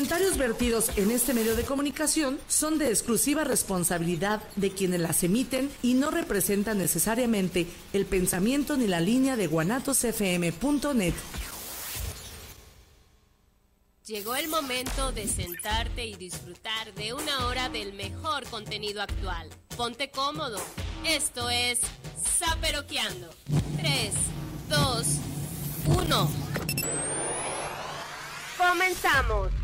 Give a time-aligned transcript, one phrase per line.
[0.00, 5.70] comentarios vertidos en este medio de comunicación son de exclusiva responsabilidad de quienes las emiten
[5.82, 11.12] y no representan necesariamente el pensamiento ni la línea de guanatosfm.net.
[14.06, 19.50] Llegó el momento de sentarte y disfrutar de una hora del mejor contenido actual.
[19.76, 20.56] Ponte cómodo.
[21.04, 21.78] Esto es
[22.38, 23.28] Saperoqueando.
[23.76, 24.14] 3,
[24.70, 25.06] 2,
[25.88, 26.30] 1.
[28.56, 29.59] Comenzamos.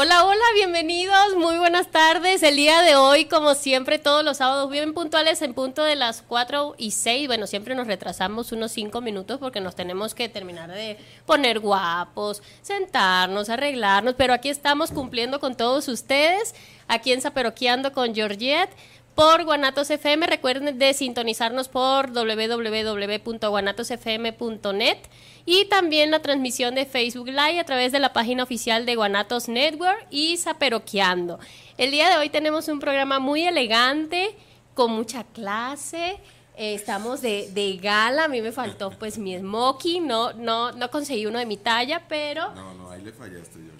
[0.00, 2.44] Hola, hola, bienvenidos, muy buenas tardes.
[2.44, 6.22] El día de hoy, como siempre, todos los sábados bien puntuales en punto de las
[6.22, 7.26] 4 y 6.
[7.26, 12.44] Bueno, siempre nos retrasamos unos 5 minutos porque nos tenemos que terminar de poner guapos,
[12.62, 16.54] sentarnos, arreglarnos, pero aquí estamos cumpliendo con todos ustedes,
[16.86, 18.70] aquí en Zaperoqueando con Georgette
[19.18, 20.26] por Guanatos FM.
[20.28, 24.98] Recuerden de sintonizarnos por www.guanatosfm.net
[25.44, 29.48] y también la transmisión de Facebook Live a través de la página oficial de Guanatos
[29.48, 31.40] Network y Zaperoqueando.
[31.78, 34.36] El día de hoy tenemos un programa muy elegante,
[34.74, 36.20] con mucha clase.
[36.56, 40.92] Eh, estamos de, de, gala, a mí me faltó pues mi smoking, no, no, no
[40.92, 42.54] conseguí uno de mi talla, pero...
[42.54, 43.77] No, no, ahí le fallaste yo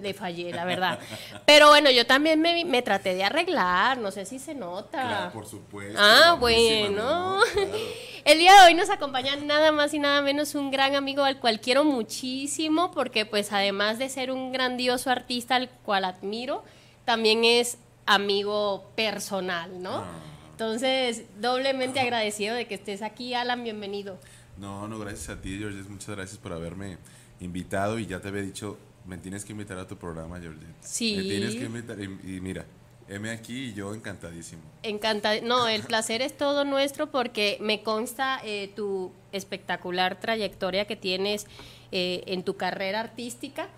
[0.00, 0.98] le fallé, la verdad.
[1.46, 5.02] Pero bueno, yo también me, traté de arreglar, no sé si se nota.
[5.02, 5.98] Claro, por supuesto.
[6.00, 7.40] Ah, bueno.
[8.24, 11.38] El día de hoy nos acompaña nada más y nada menos un gran amigo al
[11.38, 16.64] cual quiero muchísimo, porque pues además de ser un grandioso artista al cual admiro,
[17.04, 19.98] también es amigo personal, ¿no?
[19.98, 20.28] Ah.
[20.50, 24.18] Entonces, doblemente agradecido de que estés aquí, Alan, bienvenido.
[24.56, 26.98] No, no, gracias a ti, George, muchas gracias por haberme
[27.40, 28.76] invitado y ya te había dicho
[29.08, 30.66] me tienes que invitar a tu programa, Georgie.
[30.80, 31.16] Sí.
[31.16, 31.98] Me tienes que invitar.
[31.98, 32.66] Y, mira,
[33.08, 34.62] M aquí y yo encantadísimo.
[34.82, 40.94] Encantad no, el placer es todo nuestro porque me consta eh, tu espectacular trayectoria que
[40.94, 41.46] tienes
[41.90, 43.68] eh, en tu carrera artística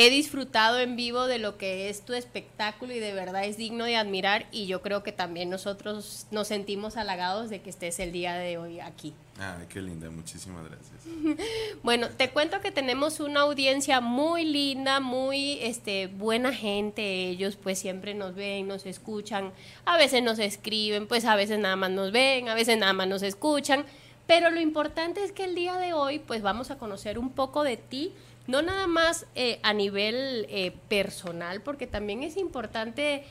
[0.00, 3.84] he disfrutado en vivo de lo que es tu espectáculo y de verdad es digno
[3.84, 8.12] de admirar y yo creo que también nosotros nos sentimos halagados de que estés el
[8.12, 9.12] día de hoy aquí.
[9.40, 11.00] Ay, qué linda, muchísimas gracias.
[11.82, 17.80] bueno, te cuento que tenemos una audiencia muy linda, muy este buena gente, ellos pues
[17.80, 19.50] siempre nos ven, nos escuchan,
[19.84, 23.08] a veces nos escriben, pues a veces nada más nos ven, a veces nada más
[23.08, 23.84] nos escuchan,
[24.28, 27.64] pero lo importante es que el día de hoy pues vamos a conocer un poco
[27.64, 28.12] de ti
[28.48, 33.24] no nada más eh, a nivel eh, personal, porque también es importante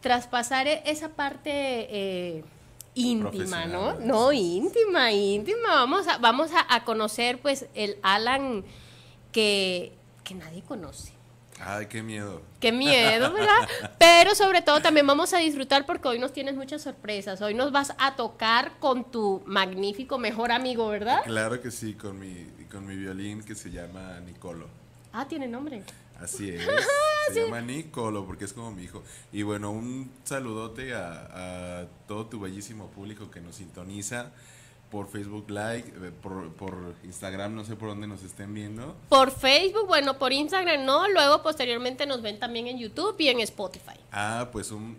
[0.00, 2.44] traspasar e-, esa parte eh,
[2.94, 3.98] íntima, ¿no?
[3.98, 5.74] No, íntima, íntima.
[5.74, 8.64] Vamos a, vamos a, conocer pues el Alan
[9.32, 9.92] que,
[10.22, 11.12] que nadie conoce.
[11.58, 12.42] Ay, qué miedo.
[12.60, 13.68] Qué miedo, ¿verdad?
[13.98, 17.42] Pero sobre todo también vamos a disfrutar porque hoy nos tienes muchas sorpresas.
[17.42, 21.22] Hoy nos vas a tocar con tu magnífico mejor amigo, ¿verdad?
[21.24, 24.66] Claro que sí, con mi con mi violín que se llama Nicolo.
[25.12, 25.84] Ah, tiene nombre.
[26.20, 26.66] Así es.
[27.32, 29.04] se llama Nicolo porque es como mi hijo.
[29.32, 34.32] Y bueno, un saludote a, todo tu bellísimo público que nos sintoniza
[34.90, 38.96] por Facebook Live, eh, por, por, Instagram, no sé por dónde nos estén viendo.
[39.08, 43.38] Por Facebook, bueno, por Instagram no, luego posteriormente nos ven también en YouTube y en
[43.40, 43.98] Spotify.
[44.10, 44.96] Ah, pues un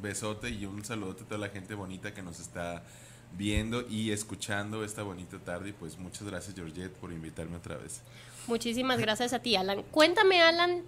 [0.00, 2.84] besote y un saludote a toda la gente bonita que nos está
[3.32, 5.70] viendo y escuchando esta bonita tarde.
[5.70, 8.02] Y pues muchas gracias, Georgette, por invitarme otra vez.
[8.46, 9.82] Muchísimas gracias a ti, Alan.
[9.90, 10.82] Cuéntame, Alan,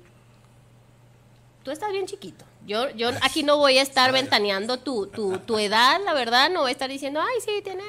[1.65, 2.44] tú estás bien chiquito.
[2.66, 6.60] Yo, yo aquí no voy a estar ventaneando tu, tu, tu, edad, la verdad, no
[6.60, 7.82] voy a estar diciendo, ay, sí, tiene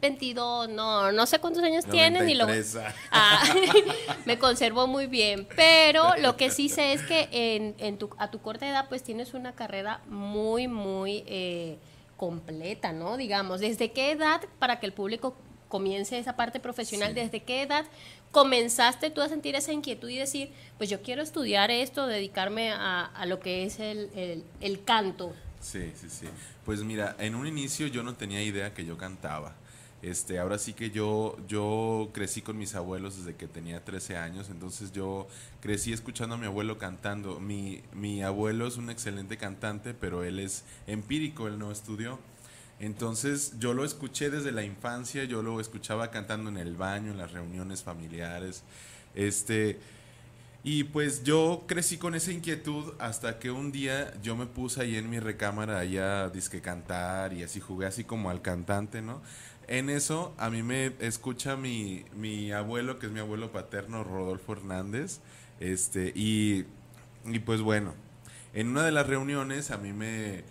[0.00, 2.46] 22, no, no sé cuántos años tienes ni lo...
[3.10, 3.42] Ah,
[4.26, 8.30] me conservo muy bien, pero lo que sí sé es que en, en tu, a
[8.30, 11.24] tu corta edad pues tienes una carrera muy, muy...
[11.26, 11.78] Eh,
[12.18, 13.16] completa, ¿no?
[13.16, 15.34] Digamos, ¿desde qué edad, para que el público
[15.68, 17.86] comience esa parte profesional, desde qué edad
[18.32, 23.24] comenzaste tú a sentir esa inquietud y decir, pues yo quiero estudiar esto, dedicarme a,
[23.26, 25.32] lo que es el, el canto?
[25.60, 26.26] Sí, sí, sí.
[26.64, 29.54] Pues mira, en un inicio yo no tenía idea que yo cantaba.
[30.00, 34.48] Este, ahora sí que yo, yo crecí con mis abuelos desde que tenía 13 años,
[34.48, 35.26] entonces yo
[35.60, 37.40] crecí escuchando a mi abuelo cantando.
[37.40, 42.18] Mi, mi abuelo es un excelente cantante, pero él es empírico, él no estudió.
[42.80, 47.18] Entonces yo lo escuché desde la infancia, yo lo escuchaba cantando en el baño, en
[47.18, 48.62] las reuniones familiares.
[49.16, 49.80] Este,
[50.62, 54.96] y pues yo crecí con esa inquietud hasta que un día yo me puse ahí
[54.96, 59.22] en mi recámara allá disque cantar y así jugué así como al cantante, ¿no?
[59.68, 64.54] En eso a mí me escucha mi, mi abuelo, que es mi abuelo paterno, Rodolfo
[64.54, 65.20] Hernández,
[65.60, 66.64] este, y,
[67.26, 67.94] y pues bueno,
[68.54, 70.42] en una de las reuniones a mí me,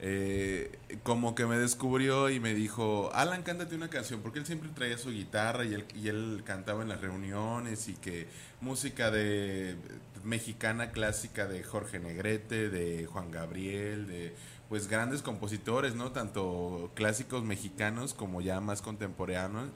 [0.00, 4.70] eh, como que me descubrió y me dijo, Alan, cántate una canción, porque él siempre
[4.74, 8.26] traía su guitarra y él, y él cantaba en las reuniones y que
[8.60, 9.76] música de
[10.24, 14.34] mexicana clásica de Jorge Negrete, de Juan Gabriel, de
[14.68, 16.12] pues grandes compositores, ¿no?
[16.12, 19.68] Tanto clásicos mexicanos como ya más contemporáneos,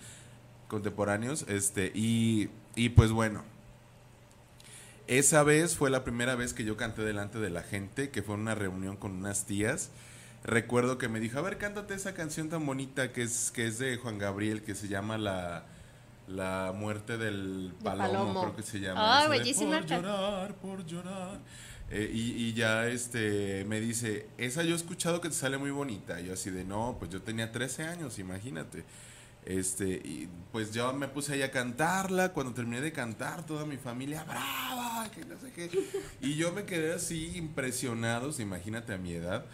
[0.69, 3.45] contemporáneos, este, y, y pues bueno,
[5.07, 8.35] esa vez fue la primera vez que yo canté delante de la gente, que fue
[8.35, 9.91] una reunión con unas tías.
[10.43, 13.79] Recuerdo que me dijo, a ver, cántate esa canción tan bonita que es, que es
[13.79, 15.67] de Juan Gabriel, que se llama La,
[16.27, 18.41] la muerte del palomo, palomo.
[18.43, 19.23] creo que se llama.
[19.23, 21.41] De, bellísima Por llorar, por llorar.
[21.89, 25.71] Eh, y, y ya este me dice, esa yo he escuchado que te sale muy
[25.71, 26.21] bonita.
[26.21, 28.85] Y yo así de, no, pues yo tenía 13 años, imagínate.
[29.47, 32.33] Este, y pues yo me puse ahí a cantarla.
[32.33, 35.71] Cuando terminé de cantar, toda mi familia, brava, que no sé qué.
[36.21, 39.45] Y yo me quedé así impresionado, imagínate a mi edad.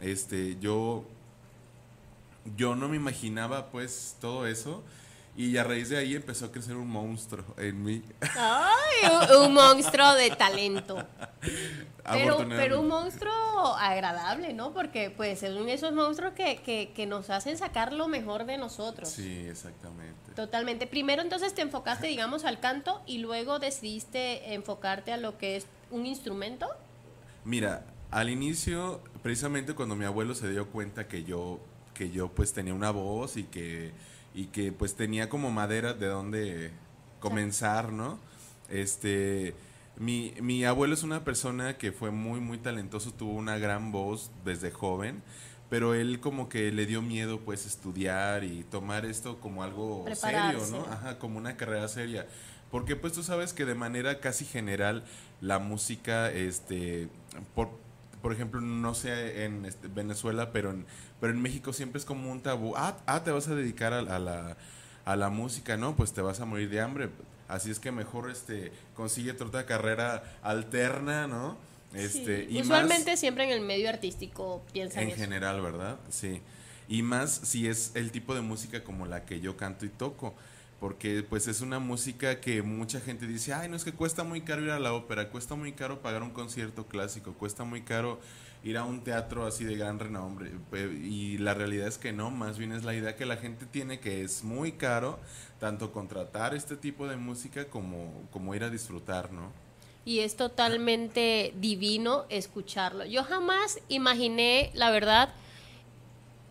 [0.00, 1.04] Este, yo,
[2.56, 4.84] yo no me imaginaba pues todo eso.
[5.36, 8.02] Y a raíz de ahí empezó a crecer un monstruo en mí.
[8.36, 11.06] Ay, un, un monstruo de talento.
[12.12, 13.32] Pero, pero un monstruo
[13.76, 14.72] agradable, ¿no?
[14.72, 19.08] Porque pues son esos monstruos que, que, que nos hacen sacar lo mejor de nosotros.
[19.08, 20.32] Sí, exactamente.
[20.34, 20.86] Totalmente.
[20.86, 25.66] Primero entonces te enfocaste, digamos, al canto y luego decidiste enfocarte a lo que es
[25.90, 26.68] un instrumento.
[27.44, 31.60] Mira, al inicio, precisamente cuando mi abuelo se dio cuenta que yo,
[31.94, 33.92] que yo pues tenía una voz y que,
[34.34, 36.70] y que pues tenía como madera de donde
[37.20, 38.18] comenzar, ¿no?
[38.68, 39.54] Este,
[39.96, 44.30] mi, mi abuelo es una persona que fue muy, muy talentoso, tuvo una gran voz
[44.44, 45.22] desde joven,
[45.68, 50.60] pero él como que le dio miedo pues estudiar y tomar esto como algo serio.
[50.70, 50.84] ¿no?
[50.90, 52.26] Ajá, como una carrera seria.
[52.70, 55.04] Porque pues tú sabes que de manera casi general
[55.40, 57.08] la música, este,
[57.54, 57.70] por,
[58.22, 60.86] por ejemplo, no sé en este, Venezuela, pero en,
[61.20, 62.74] pero en México siempre es como un tabú.
[62.76, 64.56] Ah, ah, te vas a dedicar a, a la,
[65.04, 65.96] a la música, ¿no?
[65.96, 67.10] Pues te vas a morir de hambre.
[67.48, 71.56] Así es que mejor este, consigue otra carrera alterna, ¿no?
[71.94, 75.16] Este, y más- Usualmente siempre en el medio artístico piensan en eso.
[75.18, 75.98] general, ¿verdad?
[76.08, 76.40] Sí.
[76.88, 80.34] Y más si es el tipo de música como la que yo canto y toco.
[80.80, 84.40] Porque pues es una música que mucha gente dice, ay, no es que cuesta muy
[84.40, 88.18] caro ir a la ópera, cuesta muy caro pagar un concierto clásico, cuesta muy caro
[88.64, 90.52] ir a un teatro así de gran renombre.
[91.04, 94.00] Y la realidad es que no, más bien es la idea que la gente tiene
[94.00, 95.18] que es muy caro
[95.58, 99.52] tanto contratar este tipo de música como, como ir a disfrutar, ¿no?
[100.06, 103.04] Y es totalmente divino escucharlo.
[103.04, 105.28] Yo jamás imaginé, la verdad,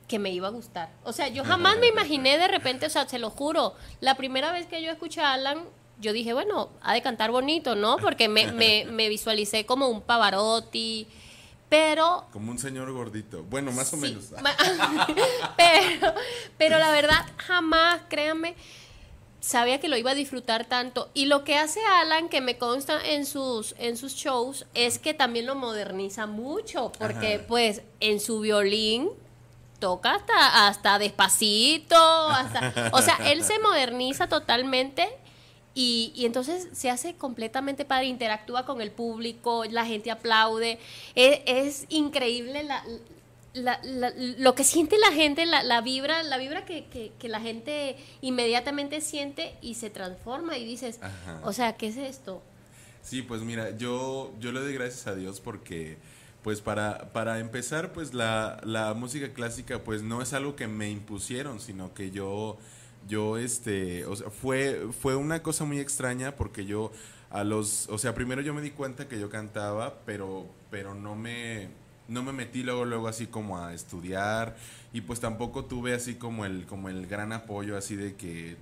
[0.09, 0.89] que me iba a gustar.
[1.05, 4.51] O sea, yo jamás me imaginé de repente, o sea, se lo juro, la primera
[4.51, 5.63] vez que yo escuché a Alan,
[6.01, 7.97] yo dije, bueno, ha de cantar bonito, ¿no?
[7.97, 11.07] Porque me, me, me visualicé como un Pavarotti,
[11.69, 13.43] pero Como un señor gordito.
[13.43, 14.25] Bueno, más o menos.
[15.57, 16.13] pero,
[16.57, 18.55] pero la verdad, jamás, créanme,
[19.39, 21.11] sabía que lo iba a disfrutar tanto.
[21.13, 25.13] Y lo que hace Alan, que me consta en sus, en sus shows, es que
[25.13, 26.91] también lo moderniza mucho.
[26.97, 27.45] Porque, Ajá.
[27.47, 29.09] pues, en su violín
[29.79, 31.95] toca hasta, hasta despacito.
[31.95, 35.07] Hasta, o sea, él se moderniza totalmente.
[35.75, 40.79] Y, y entonces se hace completamente padre, interactúa con el público, la gente aplaude.
[41.15, 42.83] Es, es increíble la,
[43.53, 47.29] la- la- lo que siente la gente, la, la vibra, la vibra que, que- que
[47.29, 51.39] la gente inmediatamente siente y se transforma y dices, Ajá.
[51.43, 52.41] o sea, ¿qué es esto?
[53.01, 55.97] Sí, pues mira, yo, yo le doy gracias a Dios porque,
[56.43, 60.89] pues para, para empezar, pues la, la música clásica, pues no es algo que me
[60.89, 62.57] impusieron, sino que yo,
[63.07, 66.91] yo, este, o sea, fue, fue una cosa muy extraña porque yo
[67.29, 71.15] a los, o sea, primero yo me di cuenta que yo cantaba, pero, pero no
[71.15, 71.69] me,
[72.07, 74.55] no me metí luego, luego así como a estudiar
[74.93, 78.57] y pues tampoco tuve así como el, como el gran apoyo así de que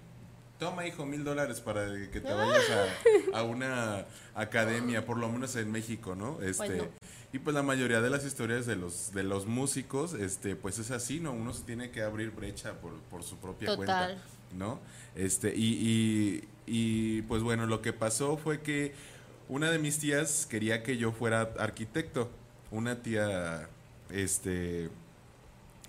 [0.60, 2.64] Toma, hijo, mil dólares para que te vayas
[3.34, 6.42] a, a una academia, por lo menos en México, ¿no?
[6.42, 6.86] Este, no.
[7.34, 10.92] Y pues la mayoría de las historias de los, de los músicos, este, pues es
[10.92, 11.32] así, ¿no?
[11.34, 13.76] Uno se tiene que abrir brecha por, por su propia Total.
[13.78, 14.24] cuenta,
[14.58, 14.80] ¿no?
[15.16, 18.94] Este, y, y, y, pues bueno, lo que pasó fue que
[19.50, 22.30] una de mis tías quería que yo fuera arquitecto.
[22.72, 23.70] Una tía,
[24.10, 24.90] este,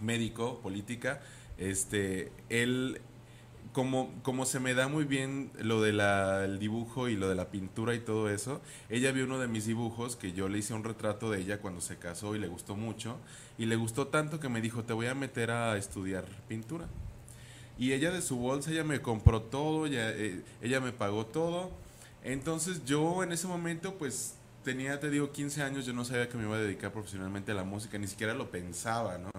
[0.01, 1.21] médico, política,
[1.57, 3.01] este, él,
[3.79, 7.95] como, como se me da muy bien lo del dibujo y lo de la pintura
[7.95, 11.31] y todo eso, ella vio uno de mis dibujos que yo le hice un retrato
[11.31, 13.19] de ella cuando se casó y le gustó mucho,
[13.57, 16.89] y le gustó tanto que me dijo, te voy a meter a estudiar pintura.
[17.79, 21.71] Y ella de su bolsa, ella me compró todo, eh, ella me pagó todo.
[22.25, 24.35] Entonces yo en ese momento pues
[24.69, 27.55] tenía, te digo, 15 años, yo no sabía que me iba a dedicar profesionalmente a
[27.55, 29.31] la música, ni siquiera lo pensaba, ¿no?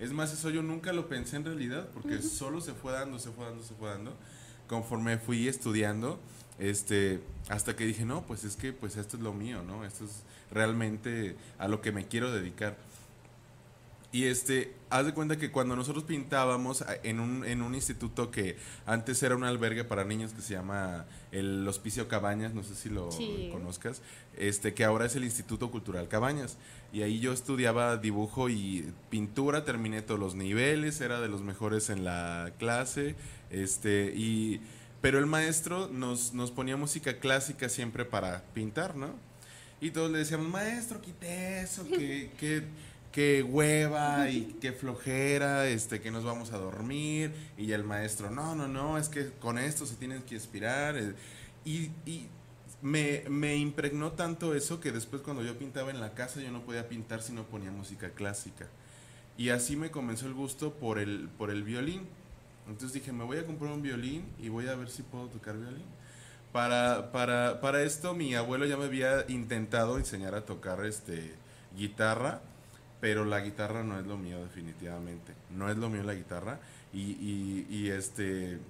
[0.00, 3.30] Es más, eso yo nunca lo pensé en realidad, porque solo se fue dando, se
[3.30, 4.12] fue dando, se fue dando,
[4.66, 6.18] conforme fui estudiando,
[6.58, 9.84] este, hasta que dije, no, pues es que, pues esto es lo mío, ¿no?
[9.84, 12.76] Esto es realmente a lo que me quiero dedicar.
[14.12, 18.58] Y este, haz de cuenta que cuando nosotros pintábamos en un, en un instituto que
[18.84, 22.90] antes era un albergue para niños que se llama el Hospicio Cabañas, no sé si
[22.90, 23.08] lo
[23.50, 24.02] conozcas,
[24.36, 26.58] este, que ahora es el Instituto Cultural Cabañas.
[26.92, 31.88] Y ahí yo estudiaba dibujo y pintura, terminé todos los niveles, era de los mejores
[31.88, 33.14] en la clase,
[33.48, 34.60] este, y,
[35.00, 39.14] pero el maestro nos, nos ponía música clásica siempre para pintar, ¿no?
[39.80, 42.62] Y todos le decíamos, maestro, quite eso, que, que
[43.12, 47.32] qué hueva y qué flojera, este, que nos vamos a dormir.
[47.58, 50.96] Y el maestro, no, no, no, es que con esto se tienen que inspirar.
[50.96, 51.14] Eh,
[51.64, 52.26] y, y
[52.80, 56.62] me, me, impregnó tanto eso que después cuando yo pintaba en la casa yo no
[56.62, 58.66] podía pintar si no ponía música clásica.
[59.36, 62.06] Y así me comenzó el gusto por el, por el violín.
[62.66, 65.58] Entonces dije, me voy a comprar un violín y voy a ver si puedo tocar
[65.58, 65.84] violín.
[66.52, 71.34] Para, para, para esto mi abuelo ya me había intentado enseñar a tocar este,
[71.74, 72.42] guitarra
[73.02, 75.34] pero la guitarra no es lo mío definitivamente.
[75.50, 76.60] No es lo mío la guitarra.
[76.92, 78.60] Y, y, este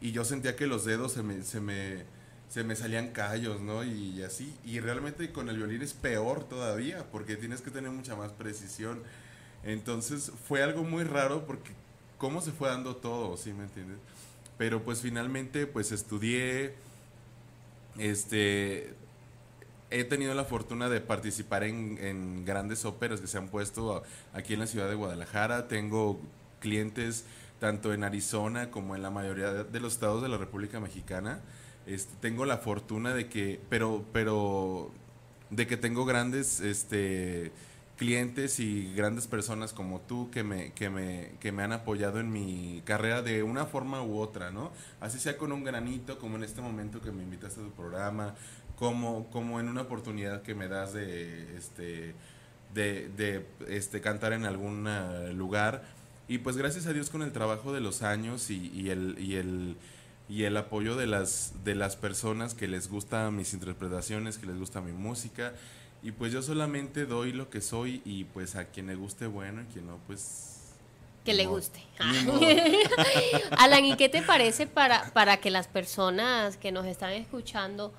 [0.00, 2.04] y yo sentía que los dedos se me, se me,
[2.48, 3.82] se me salían callos, ¿no?
[3.82, 4.56] Y, así.
[4.64, 9.02] Y realmente con el violín es peor todavía, porque tienes que tener mucha más precisión.
[9.64, 11.72] Entonces fue algo muy raro porque
[12.16, 13.98] cómo se fue dando todo, ¿sí me entiendes?
[14.56, 16.76] Pero pues finalmente pues estudié,
[17.98, 18.94] este,
[19.90, 24.60] he tenido la fortuna de participar en, grandes óperas que se han puesto aquí en
[24.60, 25.68] la ciudad de Guadalajara.
[25.68, 26.20] Tengo
[26.60, 27.24] clientes
[27.58, 31.40] tanto en Arizona como en la mayoría de los estados de la República Mexicana.
[31.86, 34.90] Este, tengo la fortuna de que, pero, pero,
[35.50, 37.50] de que tengo grandes, este,
[37.96, 42.32] clientes y grandes personas como tú que me, que me, que me han apoyado en
[42.32, 44.70] mi carrera de una forma u otra, ¿no?
[45.00, 48.34] Así sea con un granito, como en este momento que me invitaste a tu programa,
[48.80, 52.14] como, como en una oportunidad que me das de, este,
[52.72, 55.84] de, este, cantar en algún ah, lugar.
[56.28, 59.76] Y pues gracias a Dios con el trabajo de los años y, el, y, el,
[60.30, 64.58] y el apoyo de las, de las personas que les gustan mis interpretaciones, que les
[64.58, 65.52] gusta mi música.
[66.02, 69.60] Y pues yo solamente doy lo que soy y pues a quien le guste bueno
[69.60, 70.46] y quien no, pues
[71.26, 71.82] que le guste.
[73.58, 77.92] Alan, ¿y qué te parece para, para que las personas que nos están escuchando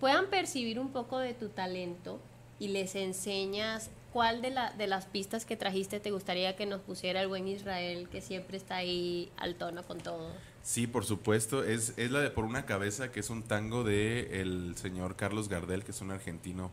[0.00, 2.20] puedan percibir un poco de tu talento
[2.58, 6.80] y les enseñas cuál de, la, de las pistas que trajiste te gustaría que nos
[6.80, 10.30] pusiera el buen Israel, que siempre está ahí al tono con todo.
[10.62, 14.40] Sí, por supuesto, es, es la de Por una cabeza, que es un tango de
[14.40, 16.70] el señor Carlos Gardel, que es un argentino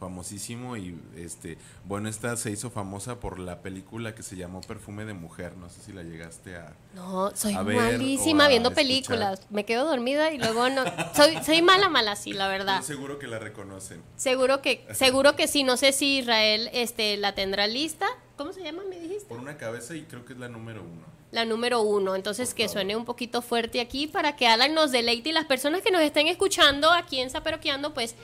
[0.00, 5.04] famosísimo y este bueno esta se hizo famosa por la película que se llamó Perfume
[5.04, 9.42] de mujer no sé si la llegaste a no soy malísima viendo películas.
[9.50, 12.82] Me quedo dormida y luego no soy soy mala mala sí la verdad.
[12.82, 14.02] Seguro que la reconocen.
[14.16, 18.06] Seguro que seguro que sí no sé si Israel este la tendrá lista.
[18.36, 21.20] Cómo se llama me dijiste por una cabeza y creo que es la número uno.
[21.30, 22.16] La número uno.
[22.16, 25.80] Entonces, que suene un poquito fuerte aquí para que Alan nos deleite y las personas
[25.80, 28.16] que nos estén escuchando aquí en Zaperoqueando, pues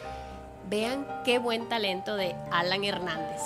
[0.69, 3.41] Vean qué buen talento de Alan Hernández.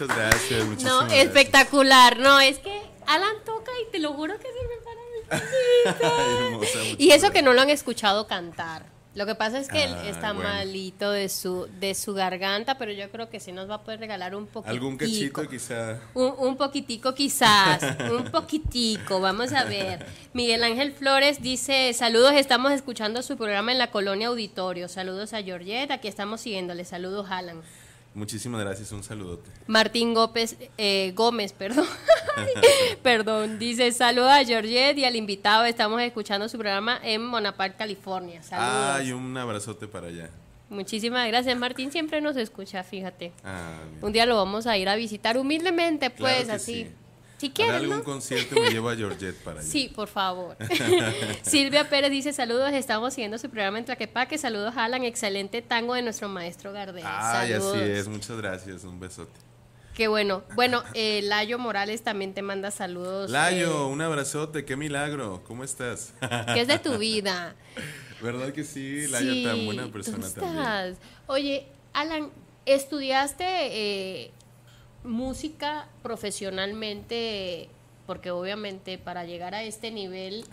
[0.00, 1.24] Muchas gracias, No, gracias.
[1.26, 2.18] espectacular.
[2.18, 4.98] No, es que Alan toca y te lo juro que sirve para
[6.02, 8.86] Ay, hermosa, Y eso que no lo han escuchado cantar.
[9.14, 10.48] Lo que pasa es que él Ah, está bueno.
[10.48, 13.98] malito de su, de su garganta, pero yo creo que sí nos va a poder
[13.98, 14.70] regalar un poquitico.
[14.70, 15.98] Algún cachito quizá.
[16.14, 20.06] Un, un poquitico quizás, un poquitico, vamos a ver.
[20.34, 24.86] Miguel Ángel Flores dice, saludos, estamos escuchando su programa en la colonia auditorio.
[24.88, 26.84] Saludos a Georgette, aquí estamos siguiéndole.
[26.84, 27.60] Saludos, Alan.
[28.14, 29.50] Muchísimas gracias, un saludote.
[29.66, 31.86] Martín Gómez, eh, Gómez, perdón.
[33.02, 35.64] perdón, dice, saludos a Georgette y al invitado.
[35.64, 38.42] Estamos escuchando su programa en Monaparte, California.
[38.42, 38.96] Saludos.
[38.96, 40.30] Ay, un abrazote para allá.
[40.70, 41.56] Muchísimas gracias.
[41.58, 43.32] Martín siempre nos escucha, fíjate.
[43.44, 43.78] Ah.
[44.02, 46.84] Un día lo vamos a ir a visitar humildemente, pues, así.
[46.84, 46.90] sí.
[47.38, 48.04] Si quieres, algún ¿no?
[48.04, 49.68] concierto me llevo a Georgette para allá.
[49.70, 50.56] Sí, por favor.
[51.42, 54.36] Silvia Pérez dice saludos, estamos siguiendo su programa en Tlaquepaque.
[54.38, 57.04] Saludos Alan, excelente tango de nuestro maestro Gardel.
[57.06, 57.76] Ay, saludos.
[57.76, 59.38] así es, muchas gracias, un besote.
[59.94, 60.44] Qué bueno.
[60.54, 63.30] Bueno, eh, Layo Morales también te manda saludos.
[63.30, 66.14] Layo, eh, un abrazote, qué milagro, ¿cómo estás?
[66.54, 67.56] que es de tu vida.
[68.22, 69.08] ¿Verdad que sí?
[69.08, 70.58] Layo sí, tan buena ¿cómo persona también.
[70.58, 70.96] estás?
[71.26, 72.30] Oye, Alan,
[72.64, 74.30] ¿estudiaste eh,
[75.08, 77.68] música profesionalmente?
[78.06, 80.44] Porque obviamente para llegar a este nivel,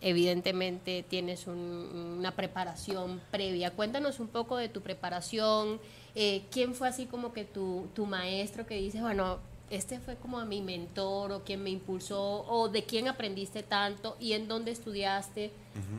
[0.00, 3.70] evidentemente tienes un- una preparación previa.
[3.70, 5.80] Cuéntanos un poco de tu preparación.
[6.14, 9.38] eh, ¿Quién fue así como que tu, tu maestro que dices, bueno,
[9.72, 14.34] este fue como mi mentor o quien me impulsó o de quién aprendiste tanto y
[14.34, 15.50] en dónde estudiaste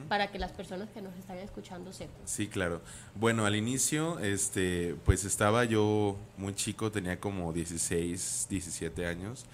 [0.08, 2.22] para que las personas que nos están escuchando sepan?
[2.26, 2.82] Sí, claro.
[3.16, 9.46] Bueno, al inicio, este, pues estaba yo muy chico, tenía como 16, 17 años.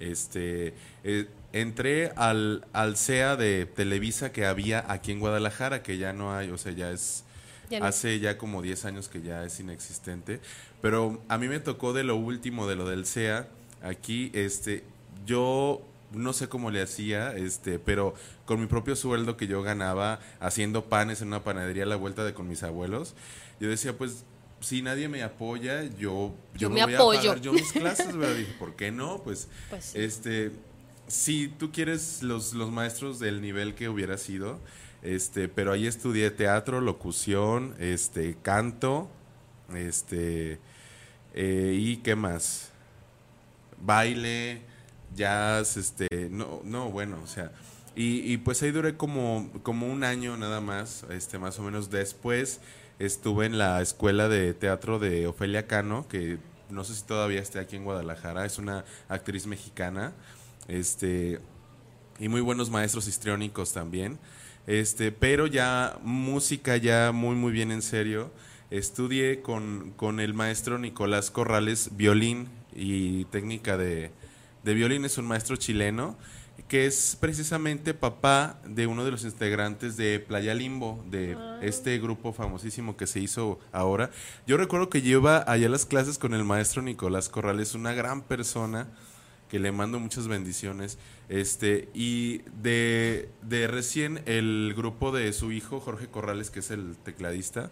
[0.00, 6.12] Este, eh, entré al, al CEA de Televisa que había aquí en Guadalajara, que ya
[6.12, 7.24] no hay, o sea, ya es,
[7.70, 10.40] Ya no- hace ya como 10 años que ya es inexistente.
[10.82, 13.48] Pero a mí me tocó de lo último, de lo del CEA,
[13.84, 14.82] aquí, este,
[15.26, 15.80] yo
[16.12, 18.14] no sé cómo le hacía, este, pero
[18.46, 22.24] con mi propio sueldo que yo ganaba haciendo panes en una panadería a la vuelta
[22.24, 23.14] de con mis abuelos,
[23.60, 24.24] yo decía, pues,
[24.60, 27.18] si nadie me apoya, yo, Yo yo, me voy apoyo.
[27.18, 28.36] a pagar yo mis clases, ¿verdad?
[28.36, 29.22] Dije, ¿por qué no?
[29.22, 29.98] Pues, Pues sí.
[30.00, 30.52] este,
[31.06, 34.58] si tú quieres los, los maestros del nivel que hubiera sido,
[35.02, 39.10] este, pero ahí estudié teatro, locución, este, canto,
[39.74, 40.58] este,
[41.34, 42.70] eh, y qué más,
[43.84, 44.62] baile,
[45.14, 47.52] jazz, este, no, no, bueno, o sea,
[47.94, 51.90] y, y pues ahí duré como, como un año nada más, este, más o menos
[51.90, 52.60] después
[52.98, 56.38] estuve en la escuela de teatro de Ofelia Cano, que
[56.70, 60.12] no sé si todavía esté aquí en Guadalajara, es una actriz mexicana,
[60.68, 61.40] este,
[62.18, 64.18] y muy buenos maestros histriónicos también.
[64.66, 68.30] Este, pero ya música ya muy muy bien en serio.
[68.70, 74.10] Estudié con, con el maestro Nicolás Corrales violín y técnica de,
[74.62, 75.04] de violín.
[75.04, 76.16] Es un maestro chileno
[76.68, 82.32] que es precisamente papá de uno de los integrantes de Playa Limbo, de este grupo
[82.32, 84.10] famosísimo que se hizo ahora.
[84.46, 88.88] Yo recuerdo que lleva allá las clases con el maestro Nicolás Corrales, una gran persona
[89.48, 90.98] que le mando muchas bendiciones.
[91.28, 96.96] Este, y de, de recién el grupo de su hijo, Jorge Corrales, que es el
[96.96, 97.70] tecladista,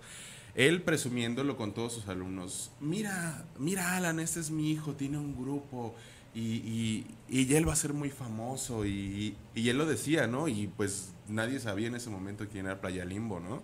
[0.54, 2.70] él presumiéndolo con todos sus alumnos.
[2.80, 5.94] Mira, mira, Alan, este es mi hijo, tiene un grupo.
[6.34, 8.86] Y, y, y él va a ser muy famoso.
[8.86, 10.48] Y, y él lo decía, ¿no?
[10.48, 13.62] Y pues nadie sabía en ese momento quién era Playa Limbo, ¿no?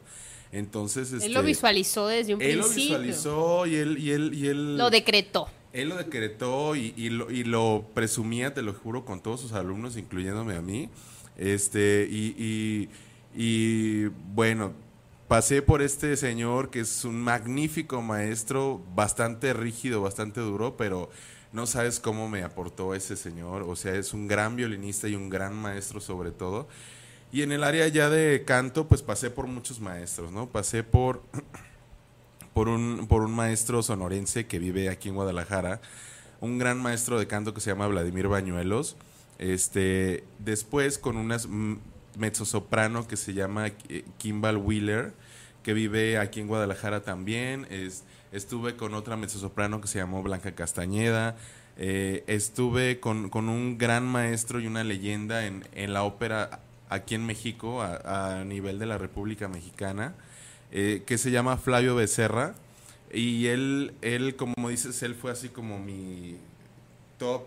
[0.52, 2.98] Entonces, Él este, lo visualizó desde un él lo principio.
[2.98, 5.48] visualizó y él, y él, y él Lo decretó.
[5.74, 9.52] él lo decretó y, y lo, y lo presumía, te lo juro, con todos sus
[9.52, 10.88] alumnos, incluyéndome a mí.
[11.36, 12.88] Este, y, y-
[13.36, 14.72] y, bueno,
[15.28, 21.10] pasé por este señor que es un magnífico maestro, bastante rígido, bastante duro, pero
[21.52, 23.62] no sabes cómo me aportó ese señor.
[23.62, 26.66] O sea, es un gran violinista y un gran maestro sobre todo.
[27.30, 30.48] Y en el área ya de canto, pues pasé por muchos maestros, ¿no?
[30.48, 31.22] Pasé por
[32.54, 35.80] por un, por un maestro sonorense que vive aquí en Guadalajara,
[36.40, 38.96] un gran maestro de canto que se llama Vladimir Bañuelos.
[39.38, 41.38] Este, después con una
[42.18, 45.12] mezzosoprano que se llama eh, Kimball Wheeler,
[45.62, 47.66] que vive aquí en Guadalajara también.
[47.70, 51.36] Es, estuve con otra mezzosoprano que se llamó Blanca Castañeda.
[51.76, 57.14] Eh, estuve con, con un gran maestro y una leyenda en, en la ópera aquí
[57.14, 60.14] en México, a, a nivel de la República Mexicana
[60.70, 62.54] eh, que se llama Flavio Becerra.
[63.12, 66.36] Y él, él, como dices, él fue así como mi
[67.18, 67.42] top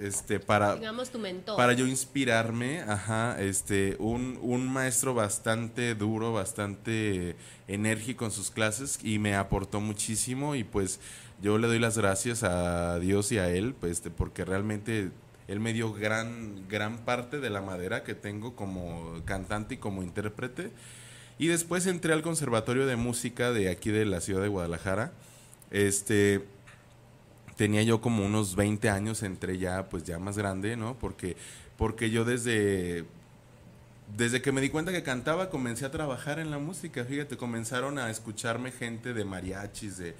[0.00, 0.74] este, para...
[0.74, 1.56] Digamos tu mentor.
[1.56, 7.36] Para yo inspirarme, ajá, este, un, un maestro bastante duro, bastante
[7.68, 11.00] enérgico en sus clases y me aportó muchísimo y pues
[11.42, 15.10] yo le doy las gracias a Dios y a él, pues, este, porque realmente
[15.48, 20.02] él me dio gran, gran parte de la madera que tengo como cantante y como
[20.02, 20.70] intérprete.
[21.38, 25.12] Y después entré al Conservatorio de Música de aquí de la ciudad de Guadalajara.
[25.70, 26.44] Este,
[27.60, 30.94] tenía yo como unos 20 años, entré ya pues ya más grande, ¿no?
[30.98, 31.36] Porque,
[31.76, 33.04] porque yo desde,
[34.16, 37.98] desde que me di cuenta que cantaba comencé a trabajar en la música, fíjate, comenzaron
[37.98, 40.14] a escucharme gente de mariachis, de...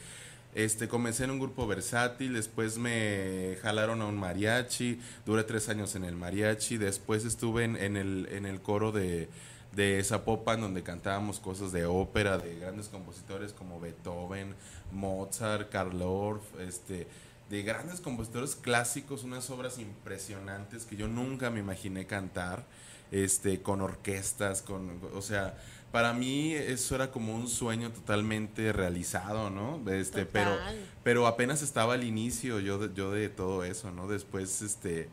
[0.55, 5.95] Este, comencé en un grupo versátil, después me jalaron a un mariachi, duré tres años
[5.95, 9.31] en el mariachi, después estuve en, en el, en el coro de,
[9.73, 14.55] de Zapopan, donde cantábamos cosas de ópera, de grandes compositores como Beethoven,
[14.93, 17.07] Mozart, Karl Orff, este,
[17.51, 22.65] de grandes compositores clásicos, unas obras impresionantes que yo nunca me imaginé cantar,
[23.11, 25.59] este, con orquestas, con, o sea,
[25.91, 29.83] para mí eso era como un sueño totalmente realizado, ¿no?
[29.91, 30.57] Este, pero,
[31.03, 34.07] pero apenas estaba al inicio yo de, yo de todo eso, ¿no?
[34.07, 35.09] Después, este,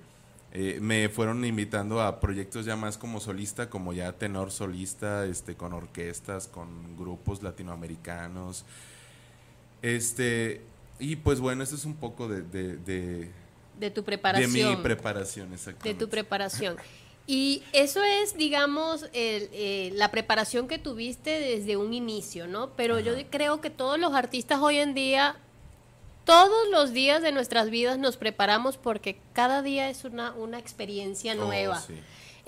[0.53, 5.55] eh, me fueron invitando a proyectos ya más como solista, como ya tenor solista, este,
[5.55, 8.63] con orquestas, con grupos latinoamericanos.
[9.81, 10.61] Este,
[10.99, 12.41] y pues bueno, eso es un poco de...
[13.79, 14.51] De, tu preparación.
[14.51, 15.89] De mi preparación, exactamente.
[15.89, 16.77] De tu preparación.
[17.29, 22.69] Y eso es, digamos, eh, la preparación que tuviste desde un inicio, ¿no?
[22.77, 25.35] Pero yo creo que todos los artistas hoy en día,
[26.23, 31.33] todos los días de nuestras vidas nos preparamos porque cada día es una, una experiencia
[31.33, 31.83] oh, nueva.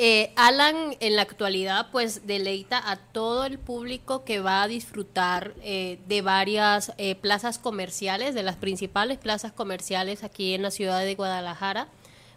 [0.01, 5.53] Eh, Alan en la actualidad pues deleita a todo el público que va a disfrutar
[5.61, 11.15] eh, de varias plazas comerciales, de las principales plazas comerciales aquí en la ciudad de
[11.15, 11.89] Guadalajara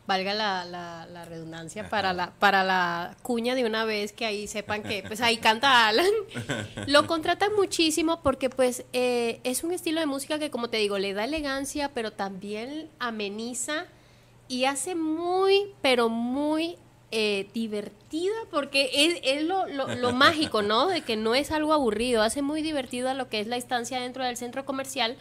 [0.06, 4.82] valga la, la, redundancia, para la, para la cuña de una vez que ahí sepan
[4.82, 6.06] que pues ahí canta Alan.
[6.86, 10.98] Lo contratan muchísimo porque pues eh, es un estilo de música que como te digo,
[10.98, 13.86] le da elegancia, pero también ameniza
[14.48, 16.76] y hace muy, pero muy
[17.12, 20.88] eh, divertida porque es, es lo, lo, lo, mágico, ¿no?
[20.88, 24.24] De que no es algo aburrido, hace muy divertida lo que es la estancia dentro
[24.24, 25.16] del centro comercial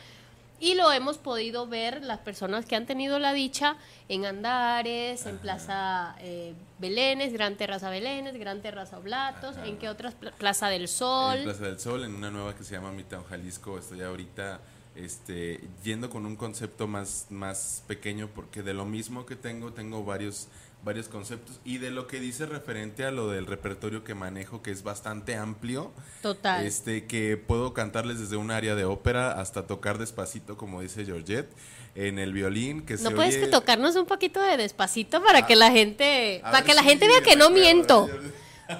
[0.62, 3.78] y lo hemos podido ver las personas que han tenido la dicha
[4.08, 10.16] en Andares, en Plaza eh, Belénes, Gran Terraza Belénes, Gran Terraza Oblatos, ¿en qué otras?
[10.38, 11.40] Plaza del Sol.
[11.40, 14.62] En Plaza del Sol, en una nueva que se llama Midtown Jalisco, estoy ahorita
[14.96, 20.06] este, yendo con un concepto más, más pequeño porque de lo mismo que tengo, tengo
[20.06, 20.48] varios
[20.84, 21.60] varios conceptos.
[21.64, 25.36] Y de lo que dice referente a lo del repertorio que manejo que es bastante
[25.36, 25.92] amplio
[26.22, 26.66] total.
[26.66, 31.52] este que puedo cantarles desde un área de ópera hasta tocar despacito como dice Georgette
[31.96, 36.40] en el violín que no puedes tocarnos un poquito de despacito para que la gente
[36.44, 38.10] para que la gente vea que no miento.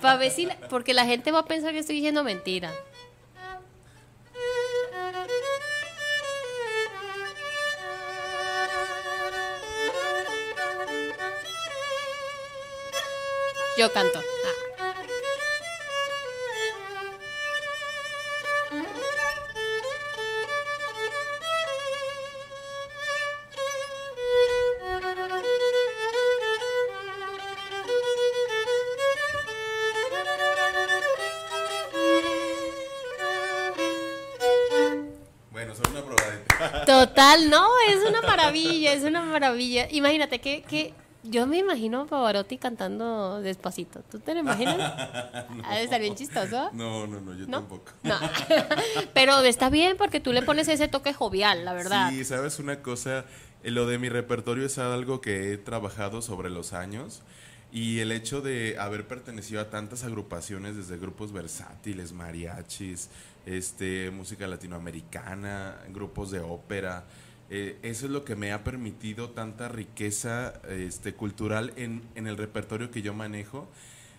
[0.02, 0.32] para ver.
[0.32, 2.72] Si porque la gente va a pensar que estoy diciendo mentira
[13.82, 14.20] Yo canto.
[14.20, 14.94] Ah.
[35.50, 36.86] Bueno, son una probadita.
[36.86, 39.88] Total, no, es una maravilla, es una maravilla.
[39.90, 44.02] Imagínate que, que yo me imagino a Pavarotti cantando despacito.
[44.10, 44.78] ¿Tú te lo imaginas?
[45.64, 46.72] Ha de estar bien chistoso.
[46.74, 47.92] No, no, no, yo tampoco.
[48.04, 48.16] No.
[49.14, 52.10] Pero está bien porque tú le pones ese toque jovial, la verdad.
[52.10, 53.26] Sí, sabes una cosa,
[53.64, 57.22] eh, lo de mi repertorio es algo que he trabajado sobre los años.
[57.72, 63.10] Y el hecho de haber pertenecido a tantas agrupaciones, desde grupos versátiles, mariachis,
[63.46, 67.06] este, música latinoamericana, grupos de ópera,
[67.54, 72.92] eh, eso es lo que me ha permitido tanta riqueza este, cultural en, el repertorio
[72.92, 73.68] que yo manejo.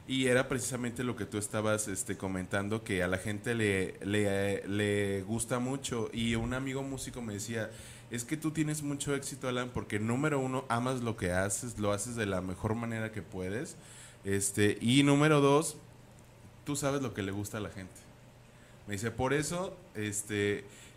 [0.06, 5.60] Y era precisamente lo que tú estabas este, comentando, que a la gente le, gusta
[5.60, 6.10] mucho.
[6.12, 7.70] Y un amigo músico me decía,
[8.10, 11.92] es que tú tienes mucho éxito, Alan, porque número uno, amas lo que haces, lo
[11.92, 13.76] haces de la mejor manera que puedes.
[14.24, 15.78] Este, y número dos,
[16.66, 17.94] tú sabes lo que le gusta a la gente.
[18.86, 19.74] Me dice, por eso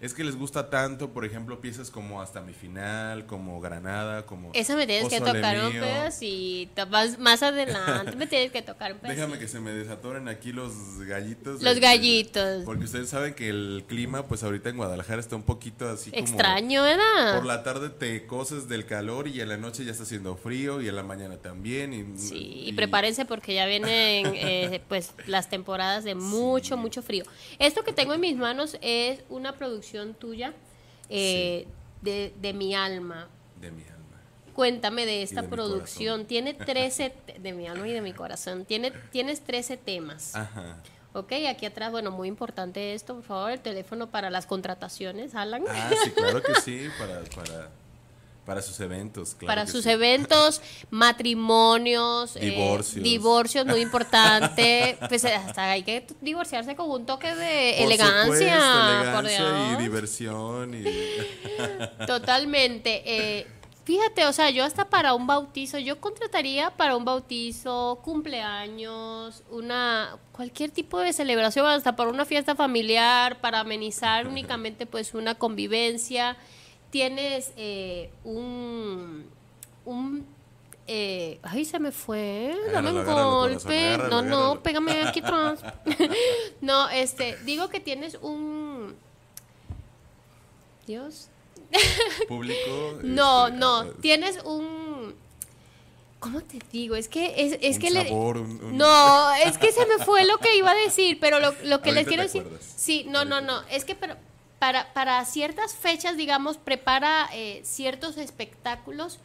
[0.01, 4.51] es que les gusta tanto, por ejemplo, piezas como Hasta mi final, como Granada, como...
[4.53, 6.87] Esa me tienes que tocar un pedacito.
[6.87, 9.21] Más, más adelante me tienes que tocar un pedacito.
[9.21, 11.61] Déjame que se me desatoren aquí los gallitos.
[11.61, 12.63] Los este, gallitos.
[12.65, 16.21] Porque ustedes saben que el clima, pues ahorita en Guadalajara está un poquito así como...
[16.21, 17.35] Extraño, ¿verdad?
[17.35, 20.81] Por la tarde te coces del calor y en la noche ya está haciendo frío
[20.81, 21.93] y en la mañana también.
[21.93, 27.23] Y, Sí, y prepárense porque ya vienen eh, pues las temporadas de mucho, mucho frío.
[27.59, 30.53] Esto que tengo en mis manos es una producción tuya
[31.09, 31.67] eh,
[32.01, 33.27] de, de mi alma.
[33.61, 33.93] De mi alma.
[34.53, 36.25] Cuéntame de esta de producción.
[36.25, 40.35] Tiene 13, te- de mi alma y de mi corazón, Tiene, tienes 13 temas.
[40.35, 40.77] Ajá.
[41.13, 45.63] Ok, aquí atrás, bueno, muy importante esto, por favor, el teléfono para las contrataciones, Alan.
[45.69, 47.69] Ah, sí, claro que sí, para, para,
[48.45, 49.35] para sus eventos.
[49.35, 49.89] Claro para sus sí.
[49.89, 53.03] eventos, matrimonios, eh, Divorcios.
[53.03, 54.97] divorcios, muy importante.
[55.09, 59.83] Pues hasta hay que divorciarse con un toque de Por elegancia, supuesto, por elegancia y
[59.83, 60.73] diversión.
[60.73, 60.83] Y...
[62.07, 63.01] Totalmente.
[63.05, 63.47] eh,
[63.85, 70.17] fíjate, o sea, yo hasta para un bautizo, yo contrataría para un bautizo, cumpleaños, una
[70.31, 76.35] cualquier tipo de celebración, hasta para una fiesta familiar, para amenizar únicamente pues una convivencia.
[76.95, 79.25] Tienes eh, un
[79.83, 80.25] un
[80.87, 82.55] eh, ay, se me fue.
[82.71, 83.79] Dame un agárralo, golpe.
[83.95, 85.59] agárralo, no, no, pégame aquí atrás.
[86.61, 88.95] no, este, digo que tienes un
[90.87, 91.27] Dios,
[92.29, 92.99] Público.
[93.03, 95.15] no, este, no, ah, tienes un
[96.21, 96.95] ¿Cómo te digo?
[96.95, 100.23] Es que es, es un que le un- un- No, es que se me fue
[100.23, 102.47] lo que iba a decir, pero lo, lo que les quiero decir.
[102.61, 104.15] Sí, no, no, no, es que pero
[104.59, 109.19] para para ciertas fechas, digamos, prepara eh, ciertos espectáculos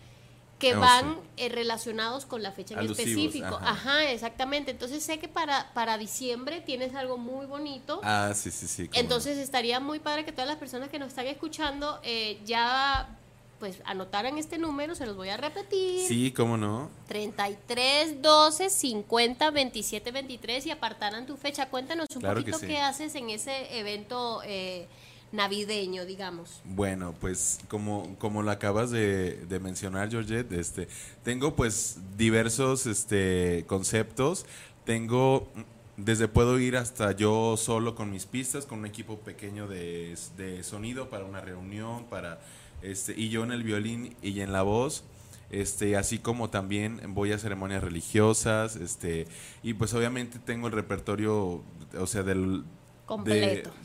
[0.59, 1.21] que Oh, van sí.
[1.39, 3.57] eh, relacionados con la fecha en Alusivos, específico.
[3.63, 3.71] ajá.
[3.71, 4.11] Ajá.
[4.11, 4.71] exactamente.
[4.71, 8.01] Entonces sé que para, para diciembre tienes algo muy bonito.
[8.05, 8.83] Ah, sí, sí, sí.
[8.83, 8.91] no.
[8.93, 13.17] Entonces estaría muy padre que todas las personas que nos están escuchando eh, ya
[13.59, 16.07] pues anotaran este número, se los voy a repetir.
[16.07, 16.91] Sí, cómo no.
[17.09, 21.69] 33 12 50 27 23 y apartaran tu fecha.
[21.71, 22.67] Cuéntanos un Claro poquito sí.
[22.67, 24.89] qué haces en ese evento eh,
[25.33, 26.61] navideño, digamos.
[26.65, 30.89] Bueno, pues como, como lo acabas de, mencionar, Georgette, este,
[31.23, 34.47] tengo pues diversos este, conceptos.
[34.85, 35.49] Tengo,
[35.97, 40.63] desde puedo ir hasta yo solo con mis pistas, con un equipo pequeño de, de
[40.63, 42.41] sonido para una reunión, para
[42.83, 45.05] este, y yo en el violín y en la voz.
[45.51, 49.27] Este, así como también voy a ceremonias religiosas, este,
[49.65, 51.65] y pues obviamente tengo el repertorio,
[51.99, 52.63] o sea, del,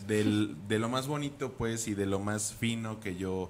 [0.08, 3.50] De lo más bonito pues y de lo más fino que yo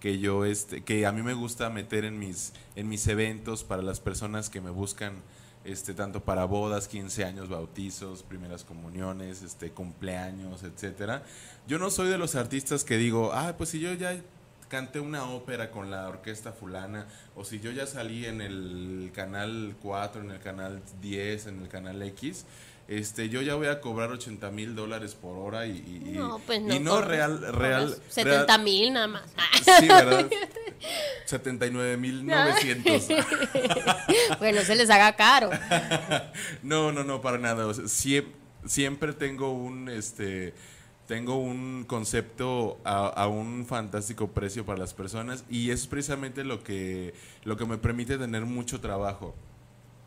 [0.00, 3.82] que yo este que a mí me gusta meter en mis en mis eventos para
[3.82, 5.14] las personas que me buscan
[5.64, 11.22] este tanto para bodas 15 años bautizos primeras comuniones este cumpleaños etcétera.
[11.68, 14.20] Yo no soy de los artistas que digo ah pues si yo ya
[14.68, 17.06] canté una ópera con la orquesta fulana
[17.36, 21.68] o si yo ya salí en el canal 4 en el canal 10 en el
[21.68, 22.44] canal X
[22.98, 26.60] este, yo ya voy a cobrar 80 mil dólares por hora y, y- No, pues
[26.60, 26.74] no.
[26.74, 29.22] y no real, real, cobras 70 real- mil nada más.
[29.78, 30.28] Sí, ¿verdad?
[31.26, 33.08] 79 mil 900.
[34.38, 35.50] bueno, se les haga caro.
[36.62, 37.66] No, no, no, para nada.
[37.66, 38.32] O sea, siem-
[38.66, 40.54] siempre tengo un, este,
[41.06, 46.62] tengo un concepto a, a un fantástico precio para las personas y es precisamente lo
[46.62, 49.34] que, lo que me permite tener mucho trabajo.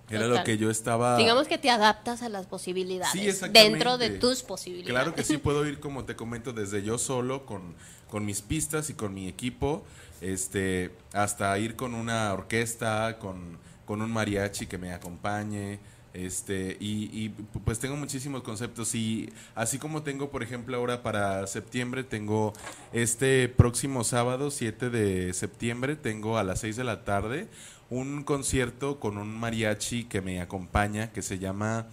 [0.10, 1.18] Era lo que yo estaba...
[1.18, 3.12] Digamos que te adaptas a las posibilidades.
[3.12, 3.72] Sí, exactamente.
[3.72, 4.92] dentro de tus posibilidades.
[4.92, 7.76] Claro que sí puedo ir, como te comento, desde yo solo, con,
[8.10, 9.84] con mis pistas y con mi equipo,
[10.22, 15.80] este, hasta ir con una orquesta, con, con un mariachi que me acompañe.
[16.16, 17.30] Este, y, y,
[17.66, 22.54] pues tengo muchísimos conceptos y así como tengo, por ejemplo, ahora para septiembre, tengo
[22.94, 27.48] este próximo sábado, 7 de septiembre, tengo a las 6 de la tarde
[27.90, 31.88] un concierto con un mariachi que me acompaña, que se llama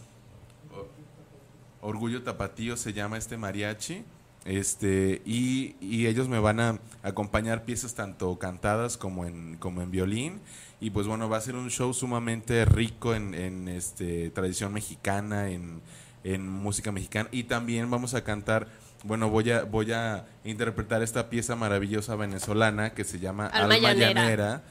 [1.83, 4.05] Orgullo Tapatío se llama este mariachi.
[4.45, 9.91] Este, y, y ellos me van a acompañar piezas tanto cantadas como en, como en
[9.91, 10.41] violín.
[10.81, 15.49] Y pues bueno, va a ser un show sumamente rico en, en, este, tradición mexicana,
[15.51, 15.81] en,
[16.25, 17.29] en música mexicana.
[17.31, 18.67] Y también vamos a cantar,
[19.05, 23.93] bueno, voy a, voy a interpretar esta pieza maravillosa venezolana que se llama Alma Alma,
[23.95, 24.65] Llanera.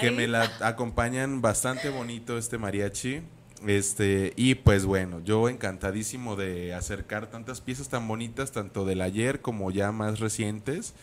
[0.00, 3.22] Que me la acompañan bastante bonito este mariachi.
[3.66, 9.40] Este, y pues bueno, yo encantadísimo de acercar tantas piezas tan bonitas, tanto del ayer
[9.40, 10.94] como ya más recientes,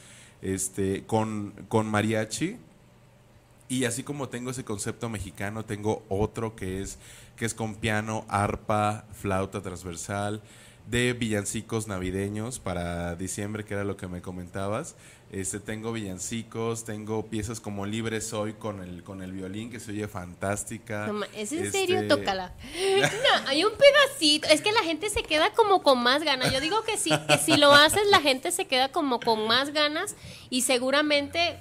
[0.42, 2.58] este, con, con mariachi.
[3.70, 7.00] Y así como tengo ese concepto mexicano, tengo otro que es,
[7.36, 10.42] que es con piano, arpa, flauta transversal,
[10.90, 14.96] de villancicos navideños para diciembre, que era lo que me comentabas.
[15.30, 19.92] Este, tengo villancicos, tengo piezas como Libre Soy con el, con el violín, que se
[19.92, 21.12] oye fantástica.
[21.36, 22.00] ¿Es en serio?
[22.00, 22.54] Este, Tócala.
[23.02, 24.48] No, hay un pedacito.
[24.48, 26.54] Es que la gente se queda como con más ganas.
[26.54, 29.74] Yo digo que sí, que si lo haces, la gente se queda como con más
[29.74, 30.16] ganas
[30.50, 31.60] y seguramente